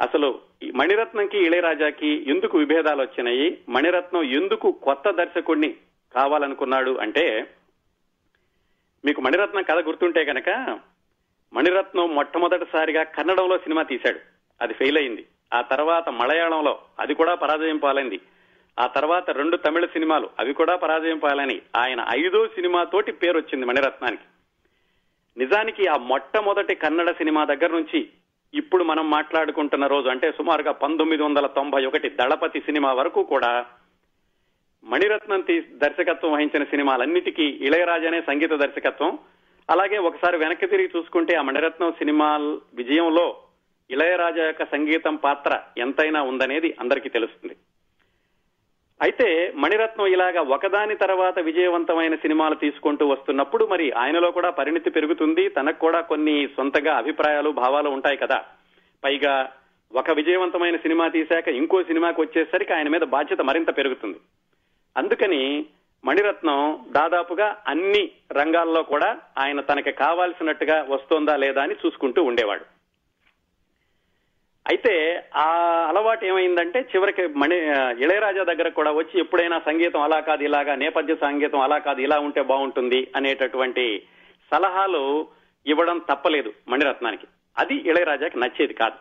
[0.00, 0.40] అసలు
[0.74, 3.58] మణిరత్నంకి ఇళయరాజాకి ఎందుకు విభేదాలు వచ్చినాయి?
[3.68, 5.74] మణిరత్నం ఎందుకు కొత్త దర్శకుడిని
[6.14, 7.54] కావాలనుకున్నాడు అంటే
[9.04, 10.80] మీకు మణిరత్నం కథ గుర్తుంటే కనుక
[11.52, 14.20] మణిరత్నం మొట్టమొదటిసారిగా కన్నడంలో సినిమా తీశాడు.
[14.60, 15.26] అది ఫెయిల్ అయింది.
[15.52, 18.20] ఆ తర్వాత మలయాళంలో అది కూడా పరాజయం పాలైంది.
[18.80, 24.22] ఆ తర్వాత రెండు తమిళ సినిమాలు అవి కూడా పరాజయం పాలని ఆయన ఐదో సినిమాతోటి పేరు వచ్చింది మణిరత్నానికి.
[25.38, 28.08] నిజానికి ఆ మొట్టమొదటి కన్నడ సినిమా దగ్గర నుంచి
[28.54, 33.66] ఇప్పుడు మనం మాట్లాడుకుంటున్న రోజు అంటే సుమారుగా పంతొమ్మిది వందల తొంభై ఒకటి దళపతి సినిమా వరకు కూడా
[34.84, 39.18] మణిరత్నం దర్శకత్వం వహించిన సినిమాలన్నిటికీ ఇళయరాజానే సంగీత దర్శకత్వం.
[39.70, 42.36] అలాగే ఒకసారి వెనక్కి తిరిగి చూసుకుంటే ఆ మణిరత్నం సినిమా
[42.74, 43.36] విజయంలో
[43.90, 47.56] ఇళయరాజా యొక్క సంగీతం పాత్ర ఎంతైనా ఉందనేది అందరికీ తెలుస్తుంది.
[49.02, 55.48] అయితే మణిరత్నం ఇలాగా ఒకదాని తర్వాత విజయవంతమైన సినిమాలు తీసుకుంటూ వస్తున్నప్పుడు మరి ఆయనలో కూడా పరిణితి పెరుగుతుంది.
[55.48, 58.44] తనకు కూడా కొన్ని సొంతగా అభిప్రాయాలు భావాలు ఉంటాయి కదా.
[59.04, 59.52] పైగా
[59.92, 64.18] ఒక విజయవంతమైన సినిమా తీశాక ఇంకో సినిమాకి వచ్చేసరికి ఆయన మీద బాధ్యత మరింత పెరుగుతుంది.
[64.96, 65.66] అందుకని
[66.04, 72.77] మణిరత్నం దాదాపుగా అన్ని రంగాల్లో కూడా ఆయన తనకి కావాల్సినట్టుగా వస్తోందా లేదా అని చూసుకుంటూ ఉండేవాడు.
[74.68, 75.46] అయితే ఆ
[75.88, 77.56] అలవాటు ఏమైందంటే చివరికి మణి
[78.04, 82.42] ఇళయరాజా దగ్గర కూడా వచ్చి ఎప్పుడైనా సంగీతం అలా కాదు ఇలాగా నేపథ్య సంగీతం అలా కాదు ఇలా ఉంటే
[82.42, 84.02] బాగుంటుంది అనేటటువంటి
[84.52, 85.26] సలహాలు
[85.66, 87.26] ఇవ్వడం తప్పలేదు మణిరత్నానికి.
[87.58, 88.96] అది ఇళయరాజాకి నచ్చేది కాదు.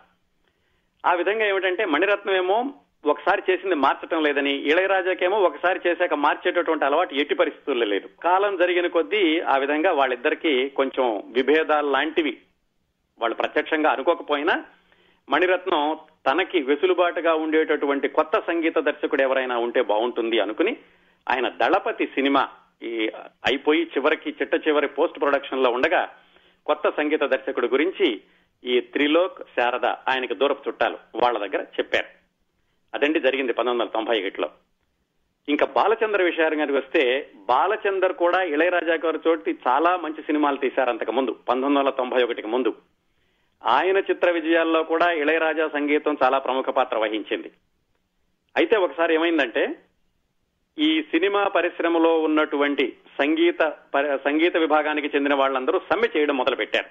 [1.05, 2.65] ఆ విధంగా ఏమిటంటే మణిరత్నం ఏమో
[3.05, 8.09] ఒకసారి చేసింది మార్చటం లేదని ఇళయరాజాకేమో ఒకసారి చేశాక మార్చేటటువంటి అలవాటు ఎట్టి పరిస్థితుల్లో లేదు.
[8.23, 12.37] కాలం జరిగిన కొద్దీ ఆ విధంగా వాళ్ళిద్దరికీ కొంచెం విభేదాలు లాంటివి
[13.19, 14.63] వాళ్ళు ప్రత్యక్షంగా అనుకోకపోయినా
[15.29, 20.77] మణిరత్నం తనకి వెసులుబాటుగా ఉండేటటువంటి కొత్త సంగీత దర్శకుడు ఎవరైనా ఉంటే బాగుంటుంది అనుకుని
[21.29, 22.49] ఆయన దళపతి సినిమా
[22.83, 23.09] ఈ
[23.45, 26.01] అయిపోయి చివరికి చిట్ట చివరి పోస్ట్ ప్రొడక్షన్లో ఉండగా
[26.65, 28.21] కొత్త సంగీత దర్శకుడు గురించి
[28.63, 32.07] ఈ త్రిలోక్ శారద ఆయనకి దూరపు చుట్టాలు వాళ్ళ దగ్గర చెప్పారు.
[32.95, 34.49] అదండి జరిగింది పంతొమ్మిది వందల తొంభై ఒకటిలో
[35.47, 41.31] ఇంకా బాలచంద్ర విషయానికి వస్తే బాలచందర్ కూడా ఇళయరాజా గారి చోటి చాలా మంచి సినిమాలు తీశారు అంతకు ముందు
[41.31, 42.73] పంతొమ్మిది వందల తొంభై ఒకటికి ముందు.
[43.65, 47.51] ఆయన చిత్ర విజయాల్లో కూడా ఇళయరాజా సంగీతం చాలా ప్రముఖ పాత్ర వహించింది.
[48.57, 49.75] అయితే ఒకసారి ఏమైందంటే
[50.79, 53.73] ఈ సినిమా పరిశ్రమలో ఉన్నటువంటి సంగీత
[54.15, 56.89] సంగీత విభాగానికి చెందిన వాళ్ళందరూ సమ్మె చేయడం మొదలుపెట్టారు.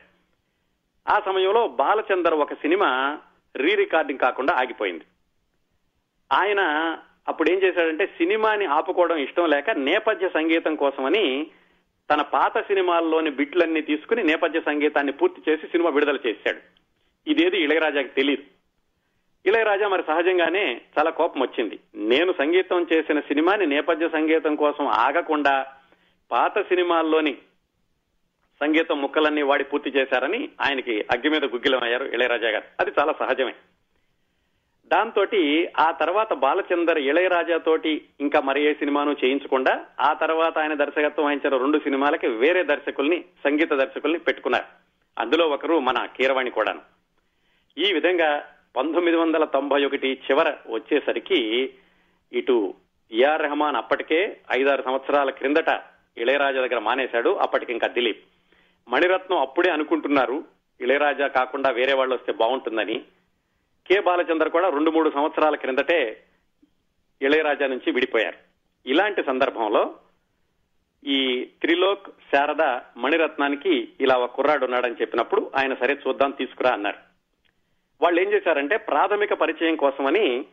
[1.11, 3.19] ఆ సమయంలో బాలచందర్ ఒక సినిమా
[3.57, 5.05] రీ రికార్డింగ్ కాకుండా ఆగిపోయింది.
[6.33, 6.61] ఆయన
[7.29, 11.51] అప్పుడు ఏం చేశాడంటే సినిమాని ఆపుకోవడం ఇష్టం లేక నేపథ్య సంగీతం కోసమని
[12.11, 16.59] తన పాత సినిమాల్లోని బిట్లన్నీ తీసుకుని నేపథ్య సంగీతాన్ని పూర్తి చేసి సినిమా విడుదల చేశాడు.
[17.27, 18.43] ఇదేది ఇళయరాజాకి తెలియదు
[19.47, 21.79] ఇళయరాజా మరి సహజంగానే చాలా కోపం వచ్చింది.
[21.95, 25.67] నేను సంగీతం చేసిన సినిమాని నేపథ్య సంగీతం కోసం ఆగకుండా
[26.31, 27.33] పాత సినిమాల్లోని
[28.61, 32.65] సంగీతం ముక్కలన్నీ వాడి పూర్తి చేశారని ఆయనకి అగ్గి మీద గుగ్గిలమయ్యారు ఇళయరాజా గారు.
[32.81, 33.55] అది చాలా సహజమే.
[34.93, 35.27] దాంతో
[35.79, 41.57] ఆ తర్వాత బాలచందర్ ఇళయరాజా తోటి ఇంకా మరి ఏ సినిమాను చేయించకుండా ఆ తర్వాత ఆయన దర్శకత్వం వహించిన
[41.57, 44.65] రెండు సినిమాలకి వేరే దర్శకుల్ని సంగీత దర్శకుల్ని పెట్టుకున్నారు.
[45.19, 46.81] అందులో ఒకరు మన కీరవాణి కూడాను.
[47.79, 48.45] ఈ విధంగా
[48.77, 51.73] పంతొమ్మిది వందల తొంభై ఒకటి చివర వచ్చేసరికి
[52.33, 52.75] ఇటు
[53.13, 55.83] ఏఆర్ రెహమాన్ అప్పటికే ఐదారు సంవత్సరాల క్రిందట
[56.19, 58.25] ఇళయరాజా దగ్గర మానేశాడు అప్పటికి ఇంకా దిలీప్.
[58.89, 60.45] మణిరత్నం అప్పుడే అనుకుంటున్నారు
[60.81, 63.03] ఇళయరాజా కాకుండా వేరే వాళ్ళు వస్తే బాగుంటుందని.
[63.89, 66.25] కె బాలచందర్ కూడా రెండు మూడు సంవత్సరాల క్రిందటే
[67.23, 68.37] ఇళయరాజా నుంచి విడిపోయారు.
[68.87, 69.95] ఇలాంటి సందర్భంలో
[71.07, 72.63] ఈ త్రిలోక్ శారద
[72.97, 76.99] మణిరత్నానికి ఇలా ఒక కుర్రాడు ఉన్నాడని చెప్పినప్పుడు ఆయన సరే చూద్దాం తీసుకురా అన్నారు.
[78.01, 80.45] వాళ్ళు ఏం చేశారంటే ప్రాథమిక పరిచయం కోసమని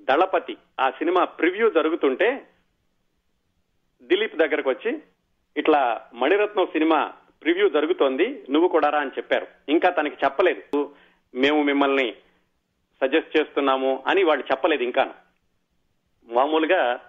[0.00, 2.46] దళపతి ఆ సినిమా ప్రివ్యూ జరుగుతుంటే
[4.02, 4.98] దిలీప్ దగ్గరకు వచ్చి
[5.56, 9.46] ఇట్లా మణిరత్నం సినిమా ప్రివ్యూ జరుగుతోంది నువ్వు కూడా రా అని చెప్పారు.
[9.68, 10.94] ఇంకా తనకి చెప్పలేదు.
[11.34, 12.14] మేము మిమ్మల్ని
[13.02, 15.14] సజెస్ట్ చేస్తున్నాము అని వాళ్ళు చెప్పలేదు ఇంకా
[16.32, 17.00] మామూలుగా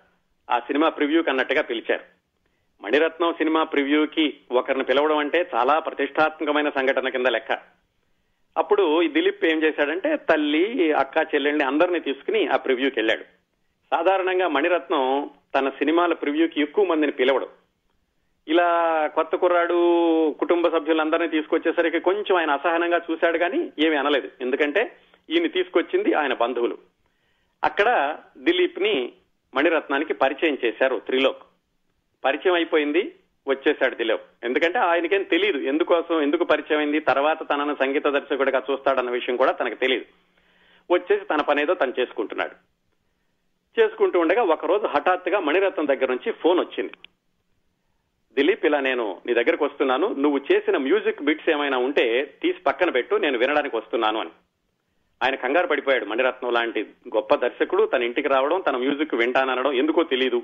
[0.52, 2.04] ఆ సినిమా ప్రివ్యూకి అన్నట్టుగా పిలిచారు.
[2.84, 7.60] మణిరత్నం సినిమా ప్రివ్యూకి ఒకరిని పిలవడం అంటే చాలా ప్రతిష్టాత్మకమైన సంఘటన కింద లెక్క.
[8.58, 13.24] అప్పుడు ఈ దిలీప్ ఏం చేశాడంటే తల్లి అక్క చెల్లెల్ని అందరినీ తీసుకుని ఆ ప్రివ్యూకి వెళ్ళాడు.
[13.96, 17.48] సాధారణంగా మణిరత్నం తన సినిమాల ప్రివ్యూకి ఎక్కువ మందిని పిలవడు.
[18.48, 18.70] ఇలా
[19.16, 19.78] కొత్త కుర్రాడు
[20.40, 24.30] కుటుంబ సభ్యులందరినీ తీసుకొచ్చేసరికి కొంచెం ఆయన అసహనంగా చూశాడు కానీ ఏమీ అనలేదు.
[24.42, 24.98] ఎందుకంటే
[25.32, 26.78] ఈయన తీసుకొచ్చింది ఆయన బంధువులు.
[27.64, 29.14] అక్కడ దిలీప్ని
[29.56, 31.44] మణిరత్నానికి పరిచయం చేశారు త్రిలోక్.
[32.24, 33.16] పరిచయం అయిపోయింది
[33.48, 34.46] వచ్చేశాడు దిలీప్.
[34.46, 39.76] ఎందుకంటే ఆయనకేం తెలియదు ఎందుకోసం ఎందుకు పరిచయం అయింది తర్వాత తనను సంగీత దర్శకుడిగా చూస్తాడన్న విషయం కూడా తనకు
[39.76, 40.06] తెలియదు
[40.94, 42.56] వచ్చేసి తన పనేదో తను చేసుకుంటున్నాడు.
[43.82, 46.94] చేసుకుంటూ ఉండగా ఒకరోజు హఠాత్తుగా మణిరత్నం దగ్గర నుంచి ఫోన్ వచ్చింది.
[48.34, 53.16] దిలీప్ ఇలా నేను నీ దగ్గరకు వస్తున్నాను నువ్వు చేసిన మ్యూజిక్ బిట్స్ ఏమైనా ఉంటే తీసి పక్కన పెట్టు
[53.16, 54.30] నేను వినడానికి వస్తున్నాను అని.
[55.24, 56.06] ఆయన కంగారు పడిపోయాడు.
[56.06, 56.82] మణిరత్నం లాంటి
[57.16, 60.44] గొప్ప దర్శకుడు తన ఇంటికి రావడం తన మ్యూజిక్ వింటాననడం ఎందుకో తెలియదు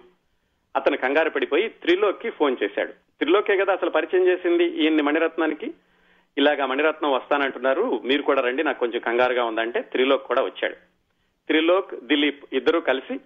[0.76, 2.92] అతను కంగారు పడిపోయి త్రిలోక్కి ఫోన్ చేశాడు.
[2.92, 5.74] త్రిలోకే కదా అసలు పరిచయం చేసింది ఈయన్ని మణిరత్నానికి?
[6.38, 10.76] ఇలాగా మణిరత్నం వస్తానంటున్నారు మీరు కూడా రండి నాకు కొంచెం కంగారుగా ఉందంటే త్రిలోక్ కూడా వచ్చాడు.
[11.48, 13.20] త్రిలోక్ దిలీప్ ఇద్దరూ కలిసి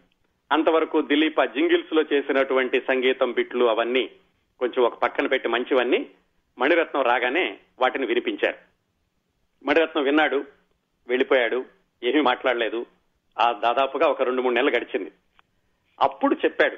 [0.51, 4.09] అంతవరకు దిలీప్ ఆ జింగిల్స్లో చేసినటువంటి సంగీతం బిట్లు అవన్నీ
[4.59, 6.07] కొంచెం ఒక పక్కన పెట్టి మంచివన్నీ
[6.59, 8.57] మణిరత్నం రాగానే వాటిని వినిపించారు.
[9.65, 10.45] మణిరత్నం విన్నాడు
[11.07, 11.65] వెళ్ళిపోయాడు
[12.03, 12.85] ఏమీ మాట్లాడలేదు.
[13.39, 15.11] ఆ దాదాపుగా ఒక రెండు మూడు నెలలు గడిచింది.
[16.01, 16.75] అప్పుడు చెప్పాడు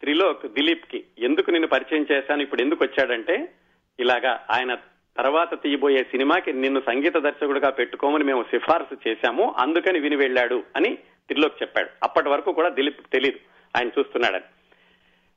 [0.00, 3.52] త్రిలోక్ దిలీప్కి ఎందుకు నిన్ను పరిచయం చేశాను ఇప్పుడు ఎందుకు వచ్చాడంటే
[4.00, 4.74] ఇలాగా ఆయన
[5.16, 11.62] తర్వాత తీయబోయే సినిమాకి నిన్ను సంగీత దర్శకుడిగా పెట్టుకోమని మేము సిఫార్సు చేశాము అందుకని విని వెళ్ళాడు అని త్రిలోక్
[11.62, 11.90] చెప్పాడు.
[12.02, 13.38] అప్పటి వరకు కూడా దిలీప్ తెలియదు
[13.76, 14.44] ఆయన చూస్తున్నాడని.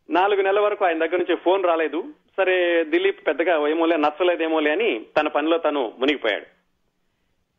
[0.10, 2.13] నాలుగు నెలల వరకు ఆయన దగ్గర నుంచి ఫోన్ రాలేదు.
[2.38, 6.54] సరే దిలీప్ పెద్దగా ఏమోలే నచ్చలేదేమోలే అని తన పనిలో తను మునిగిపోయాడు.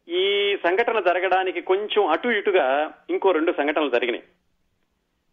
[0.09, 4.25] ఈ సంఘటన జరగడానికి కొంచెం అటు ఇటుగా ఇంకో రెండు సంఘటనలు జరిగినాయి.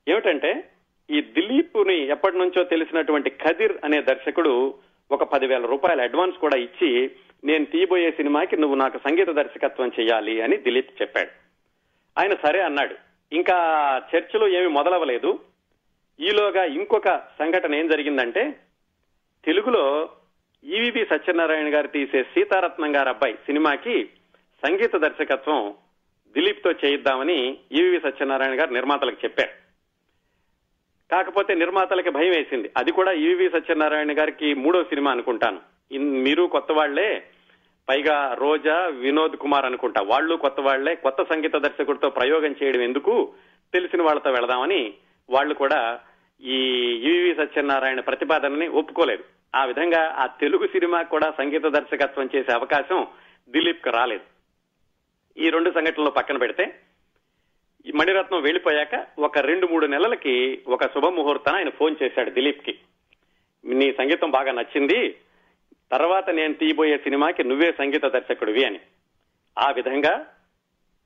[0.08, 0.70] ఏమిటంటే
[1.10, 4.74] ఈ దిలీప్ని ఎప్పటి నుంచో తెలిసినటువంటి ఖదిర్ అనే దర్శకుడు
[5.12, 7.12] ఒక పదివేల రూపాయల అడ్వాన్స్ కూడా ఇచ్చి
[7.44, 11.30] నేను తీయబోయే సినిమాకి నువ్వు నాకు సంగీత దర్శకత్వం చేయాలి అని దిలీప్ చెప్పాడు.
[12.20, 12.96] ఆయన సరే అన్నాడు.
[13.32, 13.58] ఇంకా
[14.16, 15.40] చర్చలో ఏమి మొదలవలేదు
[16.20, 18.56] ఈలోగా ఇంకొక సంఘటన ఏం జరిగిందంటే
[19.46, 20.10] తెలుగులో
[20.64, 24.10] ఈవిబి సత్యనారాయణ గారు తీసే సీతారత్నం గారు అబ్బాయి సినిమాకి
[24.66, 25.74] సంగీత దర్శకత్వం
[26.34, 29.50] దిలీప్తో చేయిద్దామని ఈవివి సత్యనారాయణ గారు నిర్మాతలకు చెప్పారు.
[31.12, 32.72] కాకపోతే నిర్మాతలకి భయం వేసింది.
[32.78, 35.60] అది కూడా ఈవి సత్యనారాయణ గారికి మూడో సినిమా అనుకుంటాను.
[36.00, 37.24] మీరు కొత్త వాళ్ళే
[37.90, 40.02] పైగా రోజా వినోద్ కుమార్ అనుకుంటా.
[40.02, 43.34] వాళ్ళు కొత్త వాళ్ళే కొత్త సంగీత దర్శకుడితో ప్రయోగం చేయడం ఎందుకు?
[43.74, 44.94] తెలిసిన వాళ్ళతో వెళదామని
[45.30, 46.00] వాళ్ళు కూడా
[46.42, 46.56] ఈ
[46.94, 49.24] ఈవి సత్యనారాయణ ప్రతిపాదనని ఒప్పుకోలేదు.
[49.56, 53.08] ఆ విధంగా ఆ తెలుగు సినిమా కూడా సంగీత దర్శకత్వం చేసే అవకాశం
[53.50, 54.33] దిలీప్కు రాలేదు.
[55.38, 56.80] ఈ రెండు సంఘటనలు పక్కన పెడితే
[57.96, 62.80] మణిరత్నం వెళ్ళిపోయాక ఒక రెండు మూడు నెలలకి ఒక శుభముహూర్తాన ఆయన ఫోన్ చేశాడు దిలీప్కి
[63.66, 65.18] నీ సంగీతం బాగా నచ్చింది
[65.92, 68.80] తర్వాత నేను తీయబోయే సినిమాకి నువ్వే సంగీత దర్శకుడివి అని.
[69.60, 70.34] ఆ విధంగా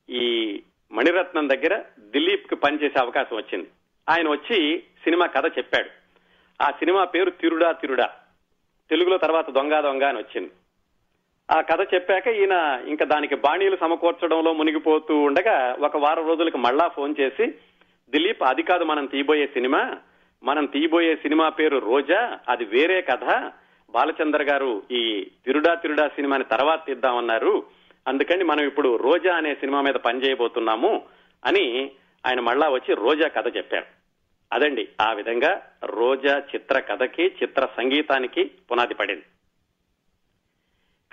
[0.10, 0.62] ఈ
[0.92, 3.70] మణిరత్నం దగ్గర దిలీప్కి పనిచేసే అవకాశం వచ్చింది.
[4.10, 5.90] ఆయన వచ్చి సినిమా కథ చెప్పాడు.
[6.64, 8.16] ఆ సినిమా పేరు తిరుడా తిరుడా.
[8.90, 10.52] తెలుగులో తర్వాత దొంగ దొంగ అని వచ్చింది.
[11.50, 12.56] ఆ కథ చెప్పాక ఈయన
[12.92, 15.56] ఇంకా దానికి బాణీలు సమకూర్చడంలో మునిగిపోతూ ఉండగా
[15.88, 17.46] ఒక వారం రోజులకు మళ్ళా ఫోన్ చేసి
[18.14, 19.82] దిలీప్ అది కాదు మనం తీయబోయే సినిమా
[20.44, 23.26] మనం తీయబోయే సినిమా పేరు రోజా అది వేరే కథ
[23.94, 25.02] బాలచందర్ గారు ఈ
[25.46, 27.54] తిరుడా తిరుడా సినిమాని తర్వాత తీద్దామన్నారు
[28.06, 30.92] అందుకని మనం ఇప్పుడు రోజా అనే సినిమా మీద పనిచేయబోతున్నాము
[31.44, 31.66] అని
[32.24, 33.88] ఆయన మళ్ళా వచ్చి రోజా కథ చెప్పారు
[34.52, 35.52] అదండి ఆ విధంగా
[35.96, 39.26] రోజా చిత్ర కథకి చిత్ర సంగీతానికి పునాది పడింది.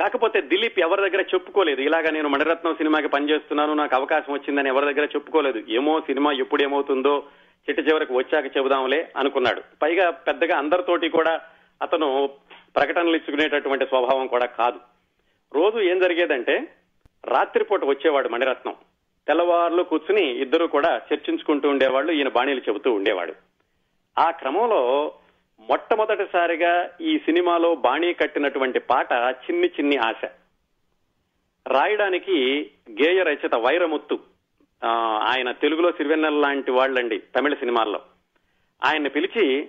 [0.01, 1.81] కాకపోతే దిలీప్ ఎవరి దగ్గర చెప్పుకోలేదు.
[1.81, 5.63] ఇలాగా నేను మణిరత్నం సినిమాకి పనిచేస్తున్నాను నాకు అవకాశం వచ్చిందని ఎవరి దగ్గర చెప్పుకోలేదు.
[5.69, 7.23] ఏమో సినిమా ఎప్పుడు ఏమవుతుందో
[7.69, 9.63] చిట్ట చివరికి వచ్చాక చెబుదాంలే అనుకున్నాడు.
[9.83, 11.41] పైగా పెద్దగా అందరితోటి కూడా
[11.83, 12.31] అతను
[12.77, 14.79] ప్రకటనలు ఇచ్చుకునేటటువంటి స్వభావం కూడా కాదు.
[15.55, 16.73] రోజు ఏం జరిగేదంటే
[17.25, 18.75] రాత్రిపూట వచ్చేవాడు మణిరత్నం.
[19.29, 23.35] తెల్లవారులు కూర్చుని ఇద్దరు కూడా చర్చించుకుంటూ ఉండేవాళ్ళు ఈయన బాణీలు చెబుతూ ఉండేవాడు.
[24.19, 25.13] ఆ క్రమంలో
[25.61, 30.29] మొట్టమొదటిసారిగా ఈ సినిమాలో బాణీ కట్టినటువంటి పాట చిన్ని చిన్ని ఆశ.
[31.69, 34.19] రాయడానికి గేయ రచయిత వైరముత్తు
[35.29, 38.01] ఆయన తెలుగులో సిరివెన్నెల లాంటి వాళ్ళండి తమిళ సినిమాల్లో.
[38.85, 39.69] ఆయన్ని పిలిచి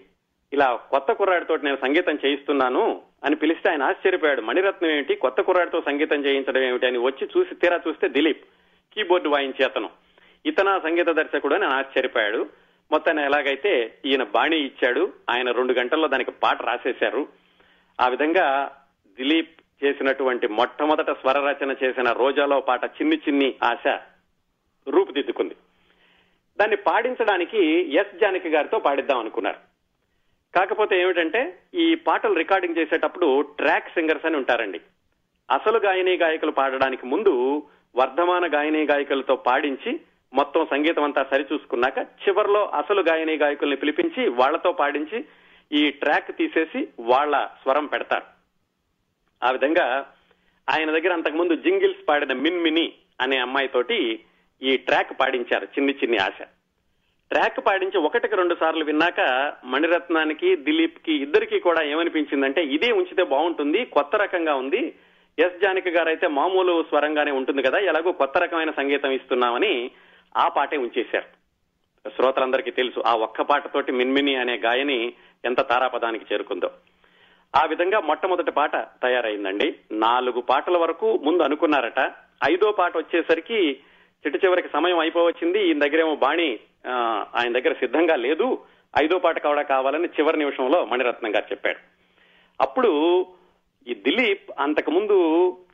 [0.53, 4.41] ఇలా కొత్త కుర్రాడితో నేను సంగీతం చేయిస్తున్నాను అని పిలిస్తే ఆయన ఆశ్చర్యపోయాడు.
[4.41, 5.15] మణిరత్నం ఏమిటి?
[5.15, 6.87] కొత్త కుర్రాడితో సంగీతం చేయించడం ఏమిటి?
[6.87, 8.45] అని వచ్చి చూసి తీరా చూస్తే దిలీప్
[8.93, 9.89] కీబోర్డు వాయించే అతను
[10.45, 12.49] ఇతన సంగీత దర్శకుడు అని ఆశ్చర్యపోయాడు.
[12.91, 17.27] మొత్తాన్ని ఎలాగైతే ఈయన బాణీ ఇచ్చాడు ఆయన రెండు గంటల్లో దానికి పాట రాసేశారు.
[18.01, 18.77] ఆ విధంగా
[19.17, 23.99] దిలీప్ చేసినటువంటి మొట్టమొదట స్వర రచన చేసిన రోజాలో పాట చిన్ని చిన్ని ఆశ
[24.87, 25.55] రూపుదిద్దుకుంది.
[26.59, 29.57] దాన్ని పాడించడానికి ఎస్ జానకి గారితో పాడిద్దాం అనుకున్నారు.
[30.57, 34.81] కాకపోతే ఏమిటంటే ఈ పాటలు రికార్డింగ్ చేసేటప్పుడు ట్రాక్ సింగర్స్ అని ఉంటారండి.
[35.51, 37.63] అసలు గాయని గాయకులు పాడడానికి ముందు
[37.95, 39.99] వర్ధమాన గాయని గాయకులతో పాడించి
[40.33, 45.25] మొత్తం సంగీతం అంతా సరిచూసుకున్నాక చివర్లో అసలు గాయని గాయకుల్ని పిలిపించి వాళ్ళతో పాడించి
[45.71, 48.25] ఈ ట్రాక్ తీసేసి వాళ్ళ స్వరం పెడతారు.
[49.43, 49.85] ఆ విధంగా
[50.69, 54.19] ఆయన దగ్గర అంతకుముందు జింగిల్స్ పాడిన మిన్మిని అనే అమ్మాయితోటి
[54.61, 56.39] ఈ ట్రాక్ పాడించారు చిన్ని చిన్ని ఆశ.
[57.31, 59.21] ట్రాక్ పాడించి ఒకటికి రెండు సార్లు విన్నాక
[59.65, 64.81] మణిరత్నానికి దిలీప్కి ఇద్దరికి కూడా ఏమనిపించిందంటే ఇదే ఉంచితే బాగుంటుంది కొత్త రకంగా ఉంది
[65.39, 69.91] ఎస్ జానకి గారు అయితే మామూలు స్వరంగానే ఉంటుంది కదా ఎలాగో కొత్త రకమైన సంగీతం ఇస్తున్నామని
[70.37, 71.35] ఆ పాటే ఉంచేశారు.
[72.09, 75.13] శ్రోతలందరికీ తెలుసు ఆ ఒక్క పాటతోటి మిన్మిని అనే గాయని
[75.45, 76.71] ఎంత తారాపదానికి చేరుకుందో.
[77.55, 79.75] ఆ విధంగా మొట్టమొదటి పాట తయారైందండి.
[79.91, 81.99] నాలుగు పాటల వరకు ముందు అనుకున్నారట.
[82.51, 83.79] ఐదో పాట వచ్చేసరికి
[84.25, 85.67] చిట్ట చివరికి సమయం అయిపోవచ్చింది.
[85.67, 86.59] ఈయన దగ్గరేమో బాణి
[87.35, 88.63] ఆయన దగ్గర సిద్ధంగా లేదు.
[89.03, 91.79] ఐదో పాట కూడా కావాలని చివరి నిమిషంలో మణిరత్నం గారు చెప్పాడు.
[92.61, 93.25] అప్పుడు
[93.87, 95.17] ఈ దిలీప్ అంతకుముందు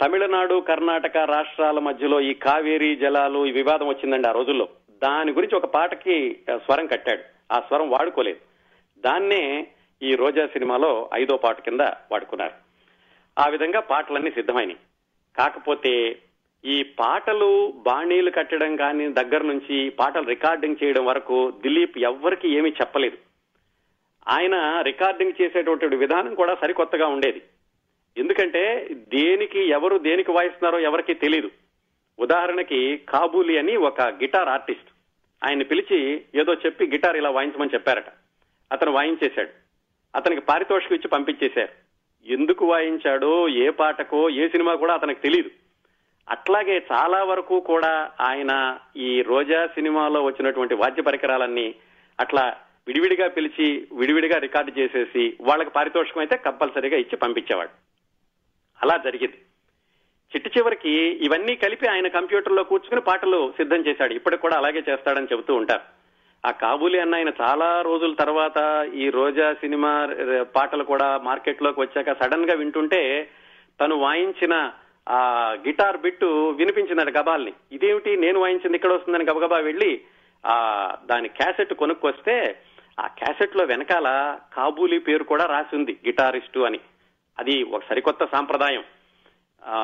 [0.02, 4.68] తమిళనాడు కర్ణాటక రాష్ట్రాల మధ్యలో ఈ కావేరీ జలాలు ఈ వివాదం వచ్చిందండి ఆ రోజుల్లో.
[5.04, 7.22] దాని గురించి ఒక పాటకి స్వరం కట్టాడు.
[7.54, 8.40] ఆ స్వరం వాడుకోలేదు.
[9.06, 9.68] దాన్నే
[10.02, 12.54] ఈ రోజా సినిమాలో ఐదో పాట కింద వాడుకున్నారు.
[13.40, 14.76] ఆ విధంగా పాటలన్నీ సిద్ధమైనవి
[15.38, 16.20] కాకపోతే
[16.66, 23.18] ఈ పాటలు బాణీలు కట్టడం కానీ దగ్గర నుంచి పాటలు రికార్డింగ్ చేయడం వరకు దిలీప్ ఎవ్వరికి ఏమీ చెప్పలేదు.
[24.28, 27.42] ఆయన రికార్డింగ్ చేసేటువంటి విధానం కూడా సరికొత్తగా ఉండేది.
[28.18, 31.52] ఎందుకంటే దేనికి ఎవరు దేనికి వాయిస్తున్నారో ఎవరికి తెలియదు
[32.20, 34.90] ఉదాహరణకి కాబూలి అని ఒక గిటార్ ఆర్టిస్ట్.
[35.46, 38.06] ఆయన్ని పిలిచి ఏదో చెప్పి గిటార్ ఇలా వాయించమని చెప్పారట.
[38.72, 39.50] అతను వాయించేశాడు.
[40.16, 41.92] అతనికి పారితోషికం ఇచ్చి పంపించేశారు.
[42.26, 45.50] ఎందుకు వాయించాడో ఏ పాటకో ఏ సినిమా కూడా అతనికి తెలియదు
[46.30, 51.76] అట్లాగే చాలా వరకు కూడా ఆయన ఈ రోజా సినిమాలో వచ్చినటువంటి వాద్య పరికరాలన్నీ
[52.20, 57.91] అట్లా విడివిడిగా పిలిచి విడివిడిగా రికార్డు చేసేసి వాళ్ళకి పారితోషికం అయితే కంపల్సరీగా ఇచ్చి పంపించేవాడు.
[58.84, 59.38] అలా జరిగింది.
[60.36, 60.90] చిట్టు చివరికి
[61.26, 64.14] ఇవన్నీ కలిపి ఆయన కంప్యూటర్లో కూర్చుకుని పాటలు సిద్ధం చేశాడు.
[64.14, 65.82] ఇప్పటికి కూడా అలాగే చేస్తాడని చెబుతూ ఉంటారు.
[66.46, 70.10] ఆ కాబూలి అన్న ఆయన చాలా రోజుల తర్వాత ఈ రోజా సినిమా
[70.42, 73.30] పాటలు కూడా మార్కెట్లోకి వచ్చాక సడన్గా వింటుంటే
[73.82, 74.72] తను వాయించిన
[75.10, 75.20] ఆ
[75.68, 77.54] గిటార్ బిట్టు వినిపించినాడు గబాల్ని.
[77.72, 78.18] ఇదేమిటి?
[78.18, 80.02] నేను వాయించింది ఇక్కడ వస్తుందని గబగబా వెళ్ళి
[80.46, 82.58] ఆ దాని క్యాసెట్ కొనుక్కొస్తే
[83.00, 86.80] ఆ క్యాసెట్లో వెనకాల కాబూలి పేరు కూడా రాసి ఉంది గిటారిస్టు అని.
[87.40, 88.84] అది ఒక సరికొత్త సాంప్రదాయం.
[89.68, 89.78] ఆ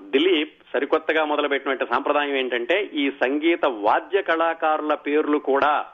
[0.00, 5.86] దిలీప్ సరికొత్తగా మొదలుపెట్టినటువంటి సాంప్రదాయం ఏంటంటే ఈ సంగీత వాద్య కళాకారుల పేర్లు కూడా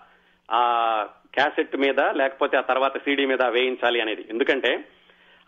[0.51, 0.63] ఆ
[1.35, 4.27] క్యాసెట్ మీద లేకపోతే ఆ తర్వాత సీడీ మీద వేయించాలి అనేది.
[4.31, 4.85] ఎందుకంటే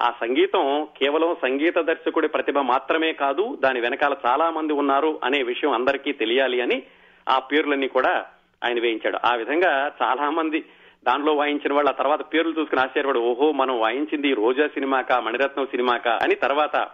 [0.03, 5.71] ఆ సంగీతం కేవలం సంగీత దర్శకుడి ప్రతిభ మాత్రమే కాదు దాని వెనకాల చాలా మంది ఉన్నారు అనే విషయం
[5.71, 6.83] అందరికీ తెలియాలి అని
[7.29, 8.27] ఆ పేర్లన్నీ కూడా
[8.65, 9.19] ఆయన వేయించాడు.
[9.25, 10.65] ఆ విధంగా చాలా మంది
[11.05, 16.19] దానిలో వాయించిన వాళ్ళు ఆ తర్వాత పేర్లు చూసుకుని ఆశ్చర్యపడు ఓహో మనం వాయించింది రోజా సినిమాకా మణిరత్నం సినిమాకా
[16.23, 16.89] అని తర్వాత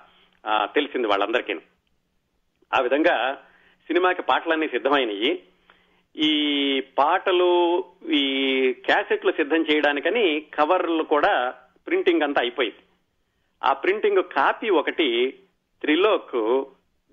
[0.75, 1.55] తెలిసింది వాళ్ళందరికీ
[2.75, 3.35] ఆ విధంగా
[3.87, 5.43] సినిమాకి పాటలన్నీ సిద్ధమైనవి
[6.17, 6.33] ఈ
[6.81, 8.25] పాటలు ఈ
[8.73, 11.55] క్యాసెట్లు సిద్ధం చేయడానికని కవర్లు కూడా
[11.87, 12.83] ప్రింటింగ్ అంతా అయిపోయింది.
[13.65, 15.39] ఆ ప్రింటింగ్ కాపీ ఒకటి
[15.81, 16.65] త్రిలోక్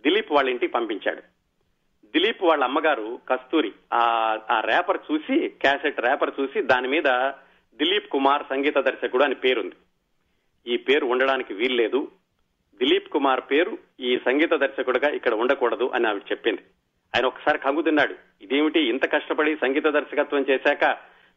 [0.03, 1.35] దిలీప్ వాళ్ళ ఇంటికి పంపించాడు.
[2.15, 3.71] దిలీప్ వాళ్ళ అమ్మగారు కస్తూరి.
[3.93, 7.04] ఆ రేపర్ చూసి క్యాసెట్ రేపర్ చూసి దాని మీద
[7.75, 9.75] దిలీప్ కుమార్ సంగీత దర్శకుడు అని పేరుంది.
[10.67, 12.12] ఈ పేరు ఉండడానికి వీల్లేదు.
[12.78, 16.62] దిలీప్ కుమార్ పేరు ఈ సంగీత దర్శకుడుగా ఇక్కడ ఉండకూడదు అని ఆవిడ చెప్పింది.
[17.15, 18.15] ఆయన ఒకసారి కంగు తిన్నాడు.
[18.41, 20.91] ఇదేమిటి ఇంత కష్టపడి సంగీత దర్శకత్వం చేశాక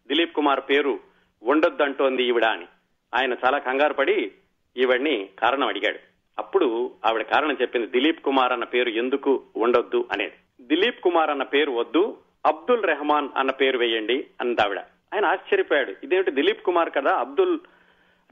[0.09, 1.01] దిలీప్ కుమార్ పేరు
[1.43, 2.67] ఉండొద్దు అంటోంది ఈవిడ అని.
[3.15, 4.33] ఆయన చాలా కంగారు పడి
[4.77, 5.99] ఈవిడ్ని కారణం అడిగాడు.
[6.39, 10.35] అప్పుడు ఆవిడ కారణం చెప్పింది దిలీప్ కుమార్ అన్న పేరు ఎందుకు ఉండొద్దు అనేది.
[10.61, 14.79] దిలీప్ కుమార్ అన్న పేరు వద్దు అబ్దుల్ రెహమాన్ అన్న పేరు వేయండి అంది ఆవిడ
[15.15, 15.93] ఆయన ఆశ్చర్యపోయాడు.
[16.05, 17.59] ఇదేమిటి దిలీప్ కుమార్ కదా అబ్దుల్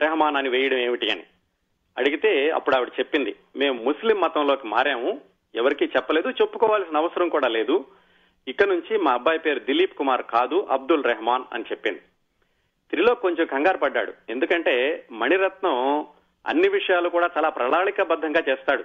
[0.01, 1.25] రెహమాన్ అని వేయడం ఏమిటి అని.
[1.99, 5.21] అడిగితే అప్పుడు ఆవిడ చెప్పింది మేము ముస్లిం మతంలోకి మారాము
[5.55, 7.85] ఎవరికీ చెప్పలేదు చెప్పుకోవాల్సిన అవసరం కూడా లేదు.
[8.49, 12.01] ఇక నుంచి మా అబ్బాయి పేరు దిలీప్ కుమార్ కాదు అబ్దుల్ రెహమాన్ అని చెప్పింది.
[12.91, 14.12] త్రిలో కొంచెం కంగారు పడ్డాడు.
[14.31, 16.07] ఎందుకంటే మణిరత్నం
[16.47, 18.85] అన్ని విషయాలు కూడా చాలా ప్రణాళికాబద్ధంగా చేస్తాడు.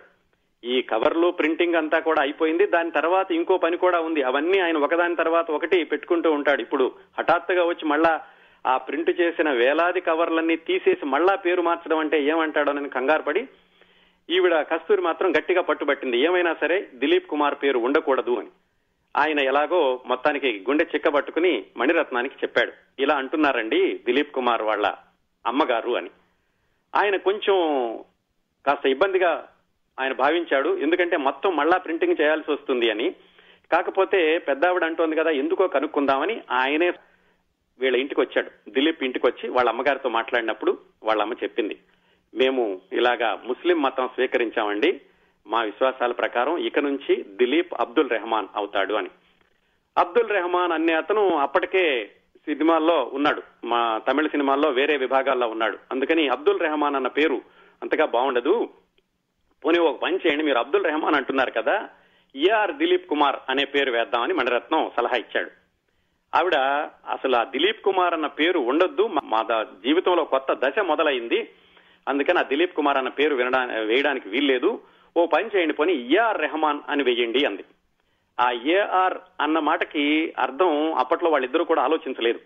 [0.63, 2.65] ఈ కవర్లు ప్రింటింగ్ అంతా కూడా అయిపోయింది.
[2.65, 4.24] దాని తర్వాత ఇంకో పని కూడా ఉంది.
[4.24, 6.62] అవన్నీ ఆయన ఒకదాని తర్వాత ఒకటి పెట్టుకుంటూ ఉంటాడు.
[6.62, 8.21] ఇప్పుడు హఠాత్తుగా వచ్చి మళ్ళా
[8.67, 13.47] ఆ ప్రింట్ చేసిన వేలాది కవర్లన్నీ తీసేసి మళ్ళా పేరు మార్చడం అంటే ఏమంటాడో నేను కంగారు పడి
[14.30, 16.17] ఈవిడ కస్తూరి మాత్రం గట్టిగా పట్టుబట్టింది.
[16.17, 18.47] ఏమైనా సరే దిలీప్ కుమార్ పేరు ఉండకూడదు అని.
[19.17, 22.71] ఆయన ఎలాగో మొత్తానికి గుండె చిక్కబట్టుకుని మణిరత్నానికి చెప్పాడు.
[23.00, 24.93] ఇలా అంటున్నారండి దిలీప్ కుమార్ వాళ్ళ
[25.45, 26.10] అమ్మగారు అని.
[26.95, 27.56] ఆయన కొంచెం
[28.65, 29.47] కాస్త ఇబ్బందిగా
[29.99, 30.77] ఆయన భావించాడు.
[30.77, 33.15] ఎందుకంటే మొత్తం మళ్ళా ప్రింటింగ్ చేయాల్సి వస్తుంది అని.
[33.71, 36.93] కాకపోతే పెద్దావిడ అంటోంది కదా ఎందుకో కనుక్కుందామని ఆయనే
[37.80, 38.69] వీళ్ళ ఇంటికి వచ్చాడు.
[38.69, 41.77] దిలీప్ ఇంటికి వచ్చి వాళ్ళ అమ్మగారితో మాట్లాడినప్పుడు వాళ్ళ అమ్మ చెప్పింది.
[42.36, 45.01] మేము ఇలాగా ముస్లిం మతం స్వీకరించామండి.
[45.47, 49.10] మా విశ్వాసాల ప్రకారం ఇక నుంచి దిలీప్ అబ్దుల్ రెహమాన్ అవుతాడు అని.
[49.97, 53.41] అబ్దుల్ రెహమాన్ అనే అతను అప్పటికే సినిమాల్లో ఉన్నాడు.
[53.65, 55.77] మా తమిళ సినిమాల్లో వేరే విభాగాల్లో ఉన్నాడు.
[55.91, 57.41] అందుకని అబ్దుల్ రెహమాన్ అన్న పేరు
[57.82, 58.69] అంతగా బాగుండదు.
[59.63, 61.76] పోనీ ఒక పని చేయండి మీరు అబ్దుల్ రెహమాన్ అంటున్నారు కదా
[62.36, 65.52] ఈఆర్ దిలీప్ కుమార్ అనే పేరు వేద్దామని మణిరత్నం సలహా ఇచ్చాడు.
[66.34, 66.58] ఆవిడ
[67.15, 69.41] అసలు ఆ దిలీప్ కుమార్ అన్న పేరు ఉండొద్దు మా
[69.86, 71.39] జీవితంలో కొత్త దశ మొదలైంది
[72.08, 74.71] అందుకని ఆ దిలీప్ కుమార్ అన్న పేరు వినడానికి వేయడానికి వీల్లేదు
[75.15, 77.63] ఓ పని చేయండి పోనీ ఏఆర్ రెహమాన్ అని వేయండి అంది.
[78.39, 82.39] ఆ ఏఆర్ అన్న మాటకి అర్థం అప్పట్లో వాళ్ళిద్దరూ కూడా ఆలోచించలేదు.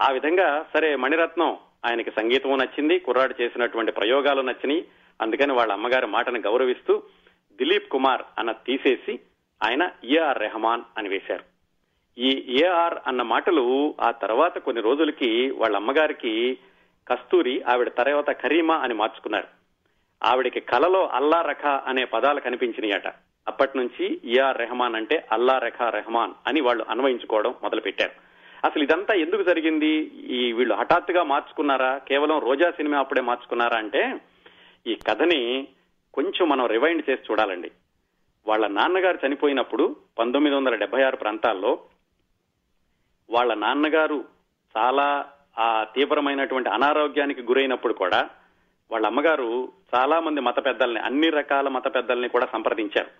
[0.00, 1.52] ఆ విధంగా సరే మణిరత్నం
[1.88, 4.82] ఆయనకి సంగీతం నచ్చింది కుర్రాడు చేసినటువంటి ప్రయోగాలు నచ్చినాయి
[5.20, 7.02] అందుకని వాళ్ళ అమ్మగారి మాటను గౌరవిస్తూ
[7.52, 9.20] దిలీప్ కుమార్ అన్న తీసేసి
[9.62, 11.44] ఆయన ఏఆర్ రెహమాన్ అని వేశారు.
[12.18, 16.58] ఈ ఏఆర్ అన్న మాటలు ఆ తర్వాత కొన్ని రోజులకి వాళ్ళ అమ్మగారికి
[17.08, 19.48] కస్తూరి ఆవిడ తర్వాత కరీమా అని మార్చుకున్నారు.
[20.22, 23.06] ఆవిడకి కలలో అల్లా రఖ అనే పదాలు కనిపించినాయట.
[23.48, 28.12] అప్పటి నుంచి ఏఆర్ రెహమాన్ అంటే అల్లా రఖ రెహమాన్ అని వాళ్ళు అన్వయించుకోవడం మొదలుపెట్టారు.
[28.66, 29.92] అసలు ఇదంతా ఎందుకు జరిగింది?
[30.30, 31.98] ఈ వీళ్ళు హఠాత్తుగా మార్చుకున్నారా?
[31.98, 34.14] కేవలం రోజా సినిమా అప్పుడే మార్చుకున్నారా అంటే
[34.86, 35.68] ఈ కథని
[36.14, 37.70] కొంచెం మనం రివైండ్ చేసి చూడాలండి.
[38.46, 41.78] వాళ్ళ నాన్నగారు చనిపోయినప్పుడు పంతొమ్మిది వందల డెబ్బై ఆరు ప్రాంతాల్లో
[43.30, 44.24] వాళ్ళ నాన్నగారు
[44.76, 48.30] చాలా ఆ తీవ్రమైనటువంటి అనారోగ్యానికి గురైనప్పుడు కూడా
[48.92, 53.10] వాళ్ళ అమ్మగారు చాలా మంది మత పెద్దల్ని అన్ని రకాల మత పెద్దల్ని కూడా సంప్రదించారు.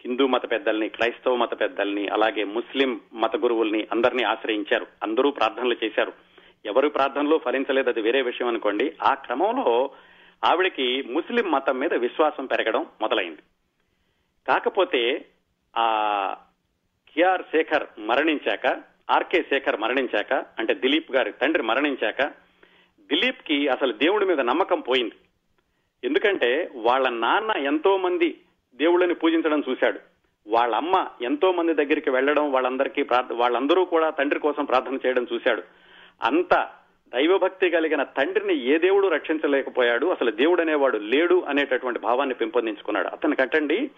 [0.00, 4.86] హిందూ మత పెద్దల్ని క్రైస్తవ మత పెద్దల్ని అలాగే ముస్లిం మత గురువుల్ని అందరినీ ఆశ్రయించారు.
[5.02, 6.12] అందరూ ప్రార్థనలు చేశారు.
[6.66, 8.92] ఎవరు ప్రార్థనలు ఫలించలేదు అది వేరే విషయం అనుకోండి.
[9.02, 9.90] ఆ క్రమంలో
[10.46, 13.42] ఆవిడకి ముస్లిం మతం మీద విశ్వాసం పెరగడం మొదలైంది.
[14.48, 15.26] కాకపోతే
[15.78, 16.36] ఆ
[17.14, 22.22] కిఆర్ శేఖర్ మరణించాక ఆర్కే శేఖర్ మరణించాక అంటే దిలీప్ గారి తండ్రి మరణించాక
[23.00, 25.14] దిలీప్కి అసలు దేవుడి మీద నమ్మకం పోయింది.
[26.04, 28.40] ఎందుకంటే వాళ్ళ నాన్న ఎంతో మంది
[28.74, 30.00] దేవుళ్ళని పూజించడం చూశాడు.
[30.48, 35.62] వాళ్ళ అమ్మ ఎంతో మంది దగ్గరికి వెళ్ళడం వాళ్ళందరికీ వాళ్ళందరూ కూడా తండ్రి కోసం ప్రార్థన చేయడం చూశాడు.
[36.22, 36.54] అంత
[37.14, 43.08] దైవభక్తి కలిగిన తండ్రిని ఏ దేవుడు రక్షించలేకపోయాడు అసలు దేవుడు అనేవాడు లేడు అనేటటువంటి భావాన్ని పెంపొందించుకున్నాడు.
[43.08, 43.90] అతను కట్టండి.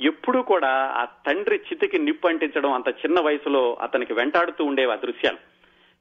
[0.00, 5.36] ఎప్పుడూ కూడా ఆ తండ్రి చితికి నిప్పు అంటించడం అంత చిన్న వయసులో అతనికి వెంటాడుతూ ఉండేవి ఆ దృశ్యాలు.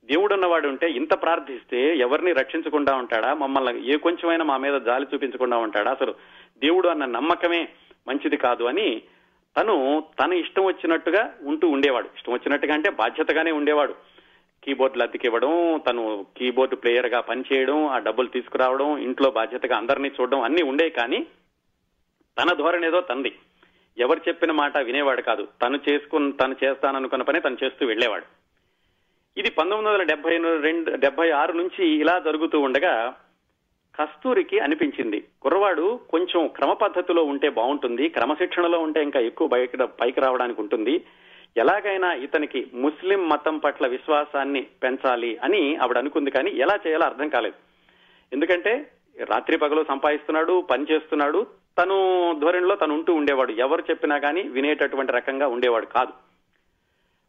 [0.05, 3.33] దేవుడు ఉన్నవాడు ఉంటే ఇంత ప్రార్థిస్తే ఎవరిని రక్షించకుండా ఉంటాడా?
[3.33, 5.91] మమ్మల్ని ఏ కొంచెమైనా మా మీద జాలి చూపించకుండా ఉంటాడా?
[5.91, 6.11] అసలు
[6.63, 7.67] దేవుడు అన్న నమ్మకమే
[8.07, 9.01] మంచిది కాదు అని
[9.57, 12.05] తను తన ఇష్టం వచ్చినట్టుగా ఉంటూ ఉండేవాడు.
[12.05, 13.95] ఇష్టం వచ్చినట్టుగా అంటే బాధ్యతగానే ఉండేవాడు.
[14.67, 20.89] కీబోర్డులు అద్దెకివ్వడం తను కీబోర్డు ప్లేయర్గా పనిచేయడం ఆ డబ్బులు తీసుకురావడం ఇంట్లో బాధ్యతగా అందరినీ చూడడం అన్ని ఉండే
[20.89, 21.27] కానీ
[22.39, 23.35] తన ధోరణి ఏదో తంది.
[23.97, 25.47] ఎవరు చెప్పిన మాట వినేవాడు కాదు.
[25.61, 28.25] తను చేసుకుని తను చేస్తాననుకున్న పని తను చేస్తూ వెళ్ళేవాడు
[29.37, 33.15] ఇది పంతొమ్మిది వందల డెబ్బై రెండు డెబ్బై ఆరు నుంచి ఇలా జరుగుతూ ఉండగా
[33.99, 35.23] కస్తూరికి అనిపించింది.
[35.41, 41.03] కుర్రవాడు కొంచెం క్రమ పద్ధతిలో ఉంటే బాగుంటుంది క్రమశిక్షణలో ఉంటే ఇంకా ఎక్కువ బయట పైకి రావడానికి ఉంటుంది.
[41.57, 47.55] ఎలాగైనా ఇతనికి ముస్లిం మతం పట్ల విశ్వాసాన్ని పెంచాలి అని ఆవిడ అనుకుంది కానీ ఎలా చేయాలో అర్థం కాలేదు.
[48.33, 48.91] ఎందుకంటే
[49.23, 51.47] రాత్రి పగలు సంపాదిస్తున్నాడు పని చేస్తున్నాడు
[51.81, 51.97] తను
[52.39, 53.51] ధోరణిలో తను ఉంటూ ఉండేవాడు.
[53.51, 56.13] ఎవరు చెప్పినా కానీ వినేటటువంటి రకంగా ఉండేవాడు కాదు.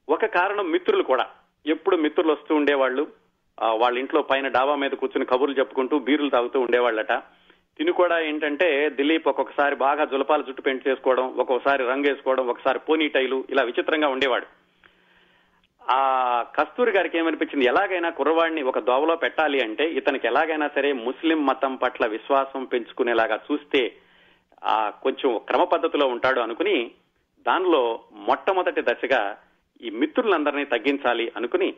[0.09, 1.26] ఒక కారణం మిత్రులు కూడా.
[1.66, 3.07] ఎప్పుడు మిత్రులు వస్తూ ఉండేవాళ్ళు.
[3.72, 7.12] వాళ్ళ ఇంట్లో పైన డాబా మీద కూర్చుని కబుర్లు చెప్పుకుంటూ బీరులు తాగుతూ ఉండేవాళ్ళట.
[7.79, 13.09] తిని కూడా ఏంటంటే దిలీప్ ఒక్కొక్కసారి బాగా జులపాల జుట్టు పెంట్ చేసుకోవడం ఒక్కొక్కసారి రంగు వేసుకోవడం ఒకసారి పోనీ
[13.09, 14.47] టైలు ఇలా విచిత్రంగా ఉండేవాడు.
[15.83, 16.01] ఆ
[16.57, 17.64] కస్తూరి గారికి ఏమనిపించింది?
[17.64, 23.83] ఎలాగైనా కుర్రవాడిని ఒక దోవలో పెట్టాలి అంటే ఇతనికి ఎలాగైనా సరే ముస్లిం మతం పట్ల విశ్వాసం పెంచుకునేలాగా చూస్తే
[24.64, 26.76] ఆ కొంచెం క్రమ పద్ధతిలో ఉంటాడు అనుకుని
[27.47, 29.22] దానిలో మొట్టమొదటి దశగా
[29.83, 31.74] ఈ మిత్రులందరినీ తగ్గించాలి అనుకుని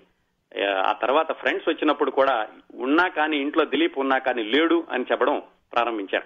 [0.87, 5.43] ఆ తర్వాత ఫ్రెండ్స్ వచ్చినప్పుడు కూడా ఉన్నా కానీ ఇంట్లో దిలీప్ ఉన్నా కానీ లేడు అని చెప్పడం
[5.73, 6.25] ప్రారంభించారు.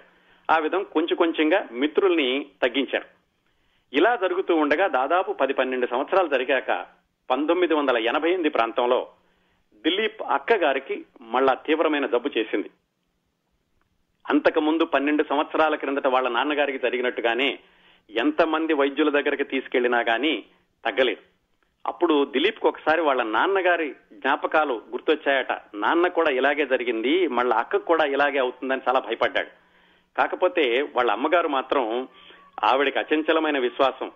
[0.51, 3.05] ఆ విధం కొంచెం కొంచెంగా మిత్రుల్ని తగ్గించారు.
[3.93, 6.85] ఇలా జరుగుతూ ఉండగా దాదాపు పది పన్నెండు సంవత్సరాలు జరిగాక
[7.29, 9.07] పంతొమ్మిది వందల ఎనభై ఎనిమిది ప్రాంతంలో
[9.75, 12.69] దిలీప్ అక్క గారికి మళ్ళా తీవ్రమైన జబ్బు చేసింది.
[14.29, 17.59] అంతకు ముందు పన్నెండు సంవత్సరాల క్రిందట వాళ్ళ నాన్నగారికి జరిగినట్టుగానే
[18.09, 20.45] ఎంతమంది వైద్యుల దగ్గరికి తీసుకెళ్ళినా గానీ
[20.85, 21.34] తగ్గలేదు.
[21.85, 25.51] అప్పుడు దిలీప్కు ఒకసారి వాళ్ళ నాన్నగారి జ్ఞాపకాలు గుర్తొచ్చాయట.
[25.75, 29.47] నాన్న కూడా ఇలాగే జరిగింది మళ్ళీ అక్కకు కూడా ఇలాగే అవుతుందని చాలా భయపడ్డాడు.
[30.17, 32.07] కాకపోతే వాళ్ళ అమ్మగారు మాత్రం
[32.63, 34.11] ఆవిడకి అచంచలమైన విశ్వాసం.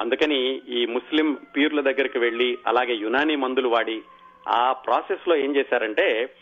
[0.00, 4.02] అందుకని ఈ ముస్లిం పీర్ల దగ్గరికి వెళ్ళి అలాగే యునానీ మందులు వాడి
[4.48, 6.34] ఆ ప్రాసెస్లో ఏం చేశారంటే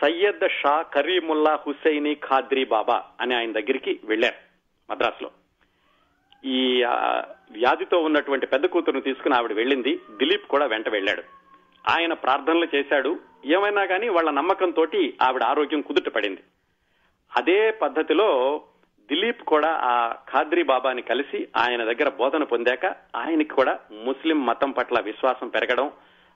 [0.00, 4.36] సయ్యద్ షా కరీముల్లా హుసైని ఖాద్రీ బాబా అని ఆయన దగ్గరికి వెళ్ళారు
[4.92, 5.30] మద్రాసులో.
[6.44, 6.84] ఈ
[7.50, 10.00] వ్యాధితో ఉన్నటువంటి పెద్ద కూతురును తీసుకుని ఆవిడ వెళ్ళింది.
[10.10, 11.22] దిలీప్ కూడా వెంట వెళ్ళాడు.
[11.88, 13.18] ఆయన ప్రార్థనలు చేశాడు.
[13.44, 14.86] ఏమైనా కానీ వాళ్ళ నమ్మకంతో
[15.22, 16.40] ఆవిడ ఆరోగ్యం కుదుట పడింది.
[17.36, 18.62] అదే పద్ధతిలో
[19.08, 25.00] దిలీప్ కూడా ఆ ఖాద్రీ బాబాని కలిసి ఆయన దగ్గర బోధన పొందాక ఆయనకి కూడా ముస్లిం మతం పట్ల
[25.00, 25.90] విశ్వాసం పెరగడం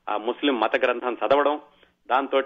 [0.08, 1.60] ఆ ముస్లిం మత గ్రంథం చదవడం
[2.10, 2.40] దాంతో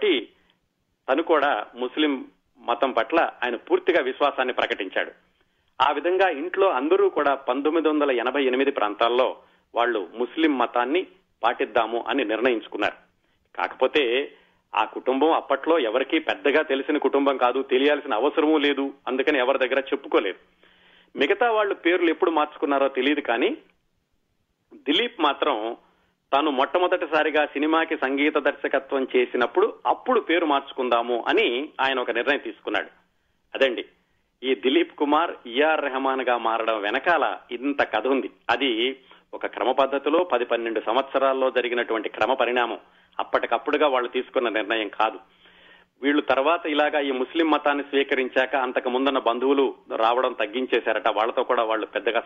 [1.09, 2.25] తను కూడా ముస్లిం
[2.59, 5.13] మతం పట్ల ఆయన పూర్తిగా విశ్వాసాన్ని ప్రకటించాడు.
[5.81, 9.37] ఆ విధంగా ఇంట్లో అందరూ కూడా పంతొమ్మిది వందల ఎనభై ఎనిమిది ప్రాంతాల్లో
[9.75, 11.07] వాళ్ళు ముస్లిం మతాన్ని
[11.43, 12.97] పాటిద్దాము అని నిర్ణయించుకున్నారు.
[13.57, 14.33] కాకపోతే
[14.75, 20.39] ఆ కుటుంబం అప్పట్లో ఎవరికీ పెద్దగా తెలిసిన కుటుంబం కాదు తెలియాల్సిన అవసరమూ లేదు అందుకని ఎవరి దగ్గర చెప్పుకోలేదు.
[21.19, 23.57] మిగతా వాళ్ళు పేర్లు ఎప్పుడు మార్చుకున్నారో తెలియదు కానీ
[24.75, 25.77] దిలీప్ మాత్రం
[26.33, 32.89] తాను మొట్టమొదటిసారిగా సినిమాకి సంగీత దర్శకత్వం చేసినప్పుడు అప్పుడు పేరు మార్చుకుందాము అని ఆయన ఒక నిర్ణయం తీసుకున్నాడు.
[33.55, 33.85] అదండి.
[34.45, 38.31] ఈ దిలీప్ కుమార్ ఈఆర్ రెహమాన్గా మారడం వెనకాల ఇంత కథ ఉంది.
[38.51, 38.97] అది
[39.35, 42.79] ఒక క్రమ పద్ధతిలో పది పన్నెండు సంవత్సరాల్లో జరిగినటువంటి క్రమ పరిణామం.
[43.19, 45.19] అప్పటికప్పుడుగా వాళ్ళు తీసుకున్న నిర్ణయం కాదు.
[46.03, 51.09] వీళ్ళు తర్వాత ఇలాగా ఈ ముస్లిం మతాన్ని స్వీకరించాక అంతకు ముందున్న బంధువులు రావడం తగ్గించేశారట.
[51.09, 52.23] వాళ్ళతో కూడా వాళ్ళు పెద్దగా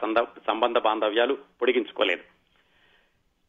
[0.47, 2.23] సంబంధ బాంధవ్యాలు పొడిగించుకోలేదు.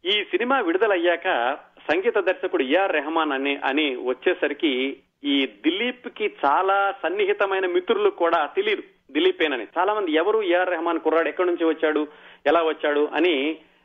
[0.07, 1.57] ఈ సినిమా విడుదలయ్యాక
[1.91, 8.84] సంగీత దర్శకుడు ఏఆర్ రెహమాన్ అని అని వచ్చేసరికి ఈ దిలీప్కి చాలా సన్నిహితమైన మిత్రులు కూడా తెలియదు
[9.15, 12.01] దిలీపేనని చాలా మంది ఎవరు ఏఆర్ రెహమాన్ కుర్రాడు ఎక్కడి నుంచి వచ్చాడు
[12.49, 13.34] ఎలా వచ్చాడు అని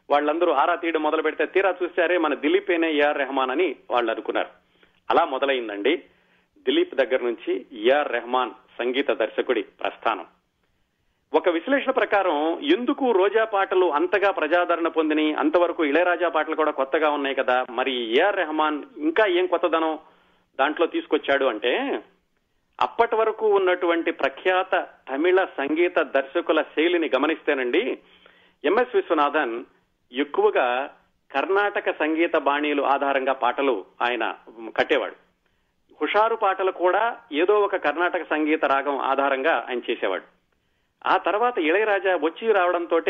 [0.08, 4.50] వాళ్ళందరూ ఆరా తీయడం మొదలు పెడితే తీరా చూసారే మన దిలీపేనే ఏఆర్ రెహమాన్ అని వాళ్ళు అనుకున్నారు.
[5.10, 5.94] అలా మొదలైందండి
[6.66, 7.52] దిలీప్ దగ్గర నుంచి
[7.88, 10.26] ఏఆర్ రెహమాన్ సంగీత దర్శకుడి ప్రస్థానం.
[11.32, 12.36] ఒక విశ్లేషణ ప్రకారం
[12.76, 18.40] ఎందుకు రోజా పాటలు అంతగా ప్రజాదరణ పొందిని అంతవరకు ఇళయరాజా పాటలు కూడా కొత్తగా ఉన్నాయి కదా మరి ఏఆర్
[18.42, 19.94] రెహమాన్ ఇంకా ఏం కొత్తదనం?
[20.58, 22.02] దాంట్లో తీసుకొచ్చాడు అంటే
[22.80, 27.98] అప్పటి వరకు ఉన్నటువంటి ప్రఖ్యాత తమిళ సంగీత దర్శకుల శైలిని గమనిస్తేనండి
[28.64, 29.64] ఎంఎస్ విశ్వనాథన్
[30.12, 30.90] ఎక్కువగా
[31.32, 34.34] కర్ణాటక సంగీత బాణీలు ఆధారంగా పాటలు ఆయన
[34.76, 35.14] కట్టేవాడు.
[36.00, 40.24] హుషారు పాటలు కూడా ఏదో ఒక కర్ణాటక సంగీత రాగం ఆధారంగా ఆయన చేసేవాడు.
[41.06, 43.00] ఆ తర్వాత ఇళయరాజా వచ్చి రావడంతో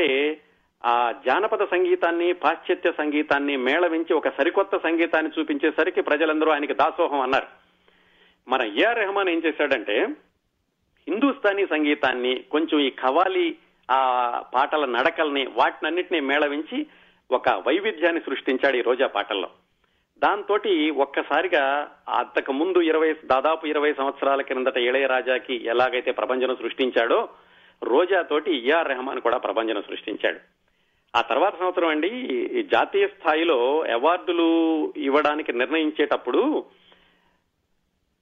[0.85, 7.47] ఆ జానపద సంగీతాన్ని పాశ్చాత్య సంగీతాన్ని మేళవించి ఒక సరికొత్త సంగీతాన్ని చూపించేసరికి ప్రజలందరూ ఆయనకి దాసోహం అన్నారు.
[8.49, 10.07] మన ఏఆర్ రెహమాన్ ఏం చేశాడంటే
[11.09, 13.57] హిందూస్థానీ సంగీతాన్ని కొంచెం ఈ ఖవాలి
[13.91, 14.01] ఆ
[14.55, 16.87] పాటల నడకల్ని వాటినన్నిటినీ మేళవించి
[17.31, 19.51] ఒక వైవిధ్యాన్ని సృష్టించాడు ఈ రోజా పాటల్లో.
[20.19, 20.59] దాంతో
[20.97, 27.29] ఒక్కసారిగా అంతకు ముందు ఇరవై దాదాపు ఇరవై సంవత్సరాల క్రిందట ఇళయరాజాకి ఎలాగైతే ప్రపంచం సృష్టించాడో
[27.83, 30.64] రోజా తోటి ఏఆర్ రెహమాన్ కూడా ప్రపంచం సృష్టించాడు.
[31.15, 32.09] ఆ తర్వాత సంవత్సరం అండి
[32.59, 34.49] ఈ జాతీయ స్థాయిలో అవార్డులు
[34.97, 36.67] ఇవ్వడానికి నిర్ణయించేటప్పుడు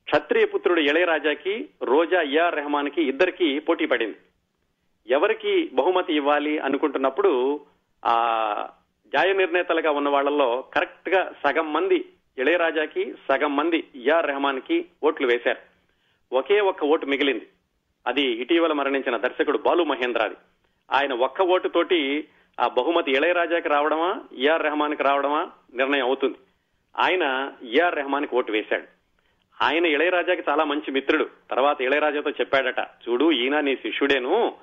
[0.07, 4.17] క్షత్రియ పుత్రుడు ఇళయరాజాకి రోజా ఏఆర్ రెహమాన్కి ఇద్దరికి పోటీ పడింది.
[5.09, 7.61] ఎవరికి బహుమతి ఇవ్వాలి అనుకుంటున్నప్పుడు
[8.05, 8.15] ఆ
[9.13, 12.05] న్యాయ నిర్ణేతలుగా ఉన్న వాళ్ళల్లో కరెక్ట్గా సగం మంది
[12.39, 15.63] ఇళయరాజాకి సగం మంది ఏఆర్ రెహమాన్కి ఓట్లు వేశారు.
[16.33, 17.47] ఒకే ఒక్క ఓటు మిగిలింది.
[18.07, 20.35] అది ఇటీవల మరణించిన దర్శకుడు బాలు మహేంద్రాది.
[20.93, 22.29] ఆయన ఒక్క ఓటు తోటి
[22.61, 26.37] ఆ బహుమతి ఇళయరాజాకి రావడమా ఏఆర్ రెహమాన్కి రావడమా నిర్ణయం అవుతుంది.
[26.99, 28.85] ఆయన ఏఆర్ రెహమాన్కి ఓటు వేశాడు.
[29.63, 31.31] ఆయన ఇళయరాజాకి చాలా మంచి మిత్రుడు.
[31.51, 34.57] తర్వాత ఇళయరాజాతో చెప్పాడట చూడు ఈయన నీ శిష్యుడేను.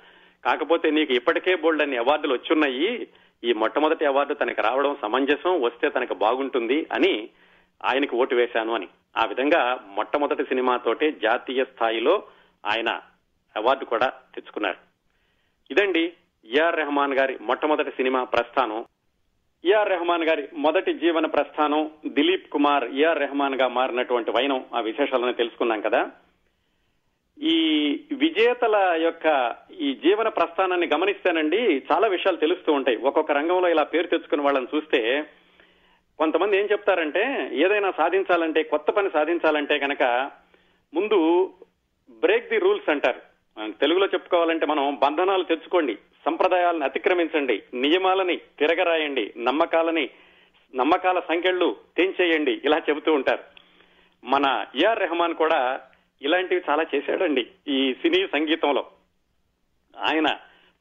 [0.44, 3.08] కాకపోతే నీకు ఇప్పటికే బోల్డ్ అన్ని అవార్డులు వచ్చున్నాయి.
[3.44, 7.30] ఈ మొట్టమొదటి అవార్డు తనకి రావడం సమంజసం వస్తే తనకు బాగుంటుంది అని
[7.84, 8.88] ఆయనకు ఓటు వేశాను అని.
[9.16, 12.22] ఆ విధంగా మొట్టమొదటి సినిమాతోటే జాతీయ స్థాయిలో
[12.66, 13.00] ఆయన
[13.56, 14.76] అవార్డు కూడా తెచ్చుకున్నారు.
[15.70, 16.12] ఇదండి
[16.44, 18.84] ఏఆర్ రెహమాన్ గారి మొట్టమొదటి సినిమా ప్రస్థానం.
[19.64, 25.80] ఏఆర్ రెహమాన్ గారి మొదటి జీవన ప్రస్థానం దిలీప్ కుమార్ ఏఆర్ రెహమాన్గా మారినటువంటి వైనం ఆ విశేషాలను తెలుసుకున్నాం
[25.80, 26.10] కదా.
[27.42, 27.58] ఈ
[28.12, 32.96] విజేతల యొక్క ఈ జీవన ప్రస్థానాన్ని గమనిస్తేనండి చాలా విషయాలు తెలుస్తూ ఉంటాయి.
[32.96, 35.22] ఒక్కొక్క రంగంలో ఇలా పేరు తెచ్చుకున్న వాళ్ళని చూస్తే
[36.18, 40.30] కొంతమంది ఏం చెప్తారంటే ఏదైనా సాధించాలంటే కొత్త పని సాధించాలంటే కనుక
[40.94, 41.52] ముందు
[42.10, 43.20] బ్రేక్ ది రూల్స్ అంటారు.
[43.80, 45.98] తెలుగులో చెప్పుకోవాలంటే మనం బంధనాలు తెచ్చుకోండి.
[46.24, 47.62] సంప్రదాయాలను అతిక్రమించండి.
[47.74, 49.34] నియమాలని తిరగరాయండి.
[49.38, 50.10] నమ్మకాలని
[50.74, 52.60] నమ్మకాల సంఖ్యలు తెంచేయండి.
[52.64, 53.42] ఇలా చెబుతూ ఉంటారు.
[54.24, 55.80] మన ఏఆర్ రెహమాన్ కూడా
[56.22, 58.86] ఇలాంటివి చాలా చేశాడండి ఈ సినీ సంగీతంలో.
[59.98, 60.26] ఆయన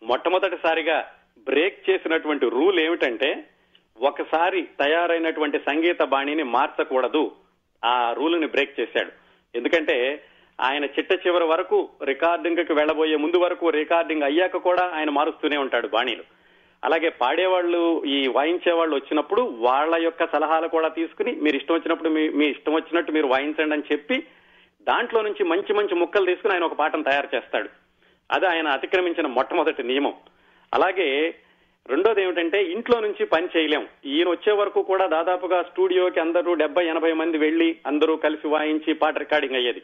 [0.04, 3.50] మొట్టమొదటిసారిగా బ్రేక్ చేసినటువంటి రూల్ ఏమిటంటే
[4.02, 7.32] ఒకసారి తయారైనటువంటి సంగీత బాణిని మార్చకూడదు.
[7.86, 9.12] ఆ రూల్ని బ్రేక్ చేశాడు.
[9.58, 10.24] ఎందుకంటే
[10.60, 16.24] ఆయన చిట్ట చివరి వరకు రికార్డింగ్కి వెళ్ళబోయే ముందు వరకు రికార్డింగ్ అయ్యాక కూడా ఆయన మారుస్తూనే ఉంటాడు బాణీలు.
[16.84, 22.30] అలాగే పాడేవాళ్ళు ఈ వాయించే వాళ్ళు వచ్చినప్పుడు వాళ్ళ యొక్క సలహాలు కూడా తీసుకుని మీరు ఇష్టం వచ్చినప్పుడు మీ
[22.30, 24.24] మీ ఇష్టం వచ్చినట్టు మీరు వాయించండి అని చెప్పి
[24.82, 27.70] దాంట్లో నుంచి మంచి మంచి ముక్కలు తీసుకుని ఆయన ఒక పాటను తయారు చేస్తాడు.
[28.32, 30.14] అది ఆయన అతిక్రమించిన మొట్టమొదటి నియమం.
[30.74, 31.36] అలాగే
[31.90, 33.88] రెండోది ఏమిటంటే ఇంట్లో నుంచి పని చేయలేం.
[34.06, 39.18] ఈయన వచ్చే వరకు కూడా దాదాపుగా స్టూడియోకి అందరూ డెబ్బై ఎనభై మంది వెళ్ళి అందరూ కలిసి వాయించి పాట
[39.18, 39.82] రికార్డింగ్ అయ్యేది.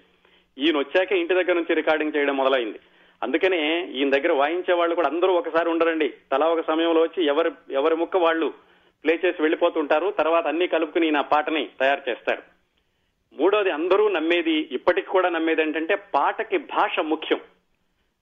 [0.58, 2.80] ఈయన వచ్చాక ఇంటి దగ్గర నుంచి రికార్డింగ్ చేయడం మొదలైంది.
[3.24, 6.14] అందుకనే ఈయన దగ్గర వాయించే వాళ్ళు కూడా అందరూ ఒకసారి ఉండరండి.
[6.32, 8.54] తలా ఒక సమయంలో వచ్చి ఎవరి ఎవరి ముక్క వాళ్ళు
[9.04, 12.42] ప్లే చేసి వెళ్ళిపోతుంటారు తర్వాత అన్ని కలుపుకుని ఈయన పాటని తయారు చేస్తారు.
[13.34, 17.40] మూడోది అందరూ నమ్మేది ఇప్పటికి కూడా నమ్మేది ఏంటంటే పాటకి భాష ముఖ్యం.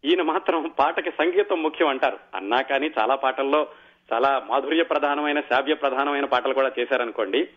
[0.05, 2.19] ఈయన మాత్రం పాటకి సంగీతం ముఖ్యం అంటారు.
[2.35, 3.67] అన్నా కానీ చాలా పాటల్లో
[4.13, 7.49] చాలా మాధుర్య ప్రధానమైన శావ్య ప్రధానమైన పాటలు కూడా చేశారనుకోండి.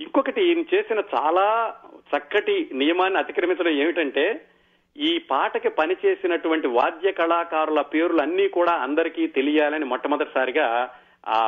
[0.00, 1.74] ఇంకొకటి ఈయన చేసిన చాలా
[2.16, 4.46] చక్కటి నియమాన్ని అతిక్రమించడం ఏమిటంటే
[4.96, 10.94] ఈ పాటకి పనిచేసినటువంటి వాద్య కళాకారుల పేర్లు అన్ని కూడా అందరికీ తెలియాలని మొట్టమొదటిసారిగా
[11.28, 11.38] ఆ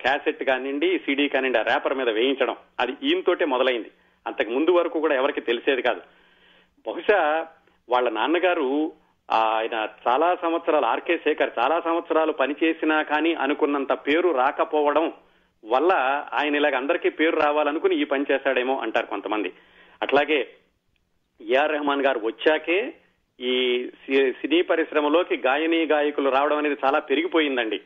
[0.00, 2.56] క్యాసెట్ కానివ్వండి సిడీ కానివ్వండి ఆ ర్యాపర్ మీద వేయించడం.
[2.80, 3.90] అది ఈయనతోటే మొదలైంది.
[4.26, 6.00] అంతకు ముందు వరకు కూడా ఎవరికి తెలిసేది కాదు.
[6.86, 7.46] బహుశా
[7.88, 8.92] వాళ్ళ నాన్నగారు
[9.32, 15.12] ఆయన చాలా సంవత్సరాలు ఆర్కే శేఖర్ చాలా సంవత్సరాలు పనిచేసినా కానీ అనుకున్నంత పేరు రాకపోవడం
[15.64, 15.92] వల్ల
[16.32, 19.52] ఆయన ఇలాగ అందరికీ పేరు రావాలనుకుని ఈ పని చేశాడేమో అంటారు కొంతమంది.
[20.02, 20.48] అట్లాగే
[21.40, 22.94] ఏఆర్ రెహమాన్ గారు వచ్చాకే
[23.40, 23.52] ఈ
[24.40, 27.80] సినీ పరిశ్రమలోకి గాయనీ గాయకులు రావడం అనేది చాలా పెరిగిపోయిందండి.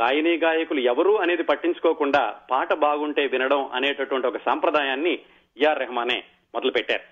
[0.00, 5.18] గాయనీ గాయకులు ఎవరు అనేది పట్టించుకోకుండా పాట బాగుంటే వినడం అనేటటువంటి ఒక సాంప్రదాయాన్ని
[5.58, 6.24] ఏఆర్ రెహమానే
[6.54, 7.02] మొదలు పెట్టారు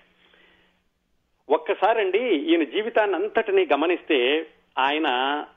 [1.49, 4.47] ఒక్కసారండి ఈయన జీవితాన్ని అంతటినీ గమనిస్తే
[4.77, 5.07] ఆయన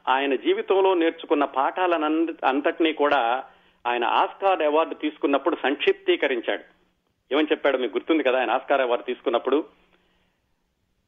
[0.09, 3.45] ఆయన జీవితంలో నేర్చుకున్న పాఠాలను అంతటినీ కూడా
[3.87, 6.65] ఆయన ఆస్కార్ అవార్డు తీసుకున్నప్పుడు సంక్షిప్తీకరించాడు.
[7.35, 8.39] ఏమని చెప్పాడు మీకు గుర్తుంది కదా?
[8.39, 9.65] ఆయన ఆస్కార్ అవార్డు తీసుకున్నప్పుడు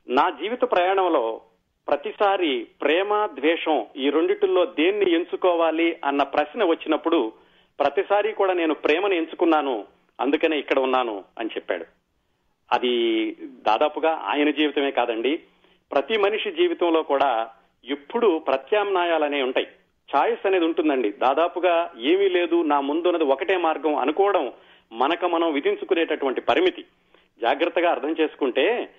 [0.09, 1.41] నా జీవిత ప్రయాణంలో
[1.89, 7.33] ప్రతిసారి ప్రేమ ద్వేషం ఈ రెండిటిల్లో దేన్ని ఎంచుకోవాలి అన్న ప్రశ్న వచ్చినప్పుడు
[7.79, 9.85] ప్రతిసారి కూడా నేను ప్రేమను ఎంచుకున్నాను
[10.21, 11.85] అందుకనే ఇక్కడ ఉన్నాను అని చెప్పాడు.
[12.73, 15.37] అది దాదాపుగా ఆయన జీవితమే కాదండి.
[15.93, 17.51] ప్రతి మనిషి జీవితంలో కూడా
[17.85, 19.67] ఎప్పుడు ప్రత్యామ్నాయాలనే ఉంటాయి.
[20.17, 21.13] ఛాయిస్ అనేది ఉంటుందండి.
[21.13, 24.53] దాదాపుగా ఏమీ లేదు నా ముందున్నది ఒకటే మార్గం అనుకోవడం
[24.93, 26.85] మనకు మనం విధించుకునేటటువంటి పరిమితి.
[27.41, 28.95] జాగ్రత్తగా అర్థం చేసుకుంటే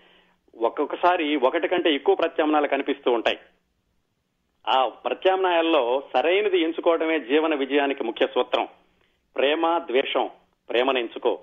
[0.58, 3.40] ఒక్కొక్కసారి ఒకటి కంటే ఎక్కువ ప్రత్యామ్నాయాలు కనిపిస్తూ ఉంటాయి.
[4.68, 8.68] ఆ ప్రత్యామ్నాయాల్లో సరైనది ఎంచుకోవడమే జీవన విజయానికి ముఖ్య సూత్రం.
[9.36, 10.30] ప్రేమ ద్వేషం
[10.70, 11.40] ప్రేమను ఎంచుకో.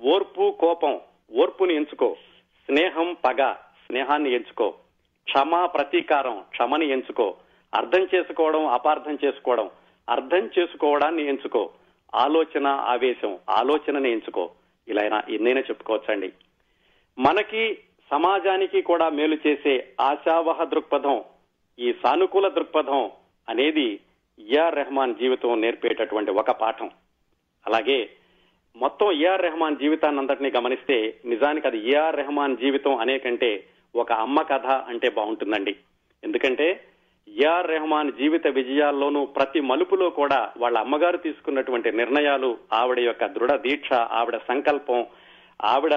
[0.00, 1.00] ఓర్పు కోపం
[1.36, 2.16] ఓర్పుని ఎంచుకో.
[2.64, 3.52] స్నేహం పగ
[3.86, 4.70] స్నేహాన్ని ఎంచుకో.
[5.24, 7.36] క్షమ ప్రతీకారం క్షమని ఎంచుకో.
[7.76, 9.70] అర్థం చేసుకోవడం అపార్థం చేసుకోవడం.
[10.08, 11.70] అర్థం చేసుకోవడాన్ని ఎంచుకో.
[12.14, 13.38] ఆలోచన ఆవేశం.
[13.50, 14.50] ఆలోచనని ఎంచుకో.
[14.88, 16.32] ఇలా ఎన్నైనా చెప్పుకోవచ్చండి.
[17.18, 17.78] మనకి
[18.10, 21.24] సమాజానికి కూడా మేలు చేసే ఆశావహ దృక్పథం
[21.78, 23.10] ఈ సానుకూల దృక్పథం
[23.48, 24.00] అనేది
[24.38, 26.90] ఏఆర్ రెహమాన్ జీవితం నేర్పేటటువంటి ఒక పాఠం.
[27.66, 28.10] అలాగే
[28.76, 33.64] మొత్తం ఏఆర్ రెహమాన్ జీవితాన్ని అంతటినీ గమనిస్తే నిజానికి అది ఏఆర్ రెహమాన్ జీవితం అనే కంటే
[33.96, 35.76] ఒక అమ్మ కథ అంటే బాగుంటుందండి.
[36.24, 36.84] ఎందుకంటే
[37.28, 43.92] ఏఆర్ రెహమాన్ జీవిత విజయాల్లోనూ ప్రతి మలుపులో కూడా వాళ్ళ అమ్మగారు తీసుకున్నటువంటి నిర్ణయాలు ఆవిడ యొక్క దృఢ దీక్ష
[43.92, 45.06] ఆవిడ సంకల్పం
[45.64, 45.94] ఆవిడ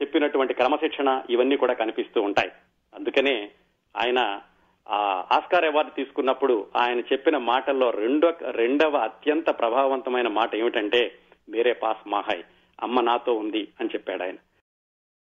[0.00, 2.50] చెప్పినటువంటి క్రమశిక్షణ ఇవన్నీ కూడా కనిపిస్తూ ఉంటాయి.
[2.94, 3.50] అందుకనే
[3.96, 4.40] ఆయన
[4.86, 4.98] ఆ
[5.30, 11.02] ఆస్కార్ అవార్డు తీసుకున్నప్పుడు ఆయన చెప్పిన మాటల్లో రెండో రెండవ అత్యంత ప్రభావవంతమైన మాట ఏమిటంటే
[11.48, 12.42] మేరే పాస్ మాహాయ్
[12.82, 14.36] అమ్మ నాతో ఉంది అని చెప్పాడు ఆయన.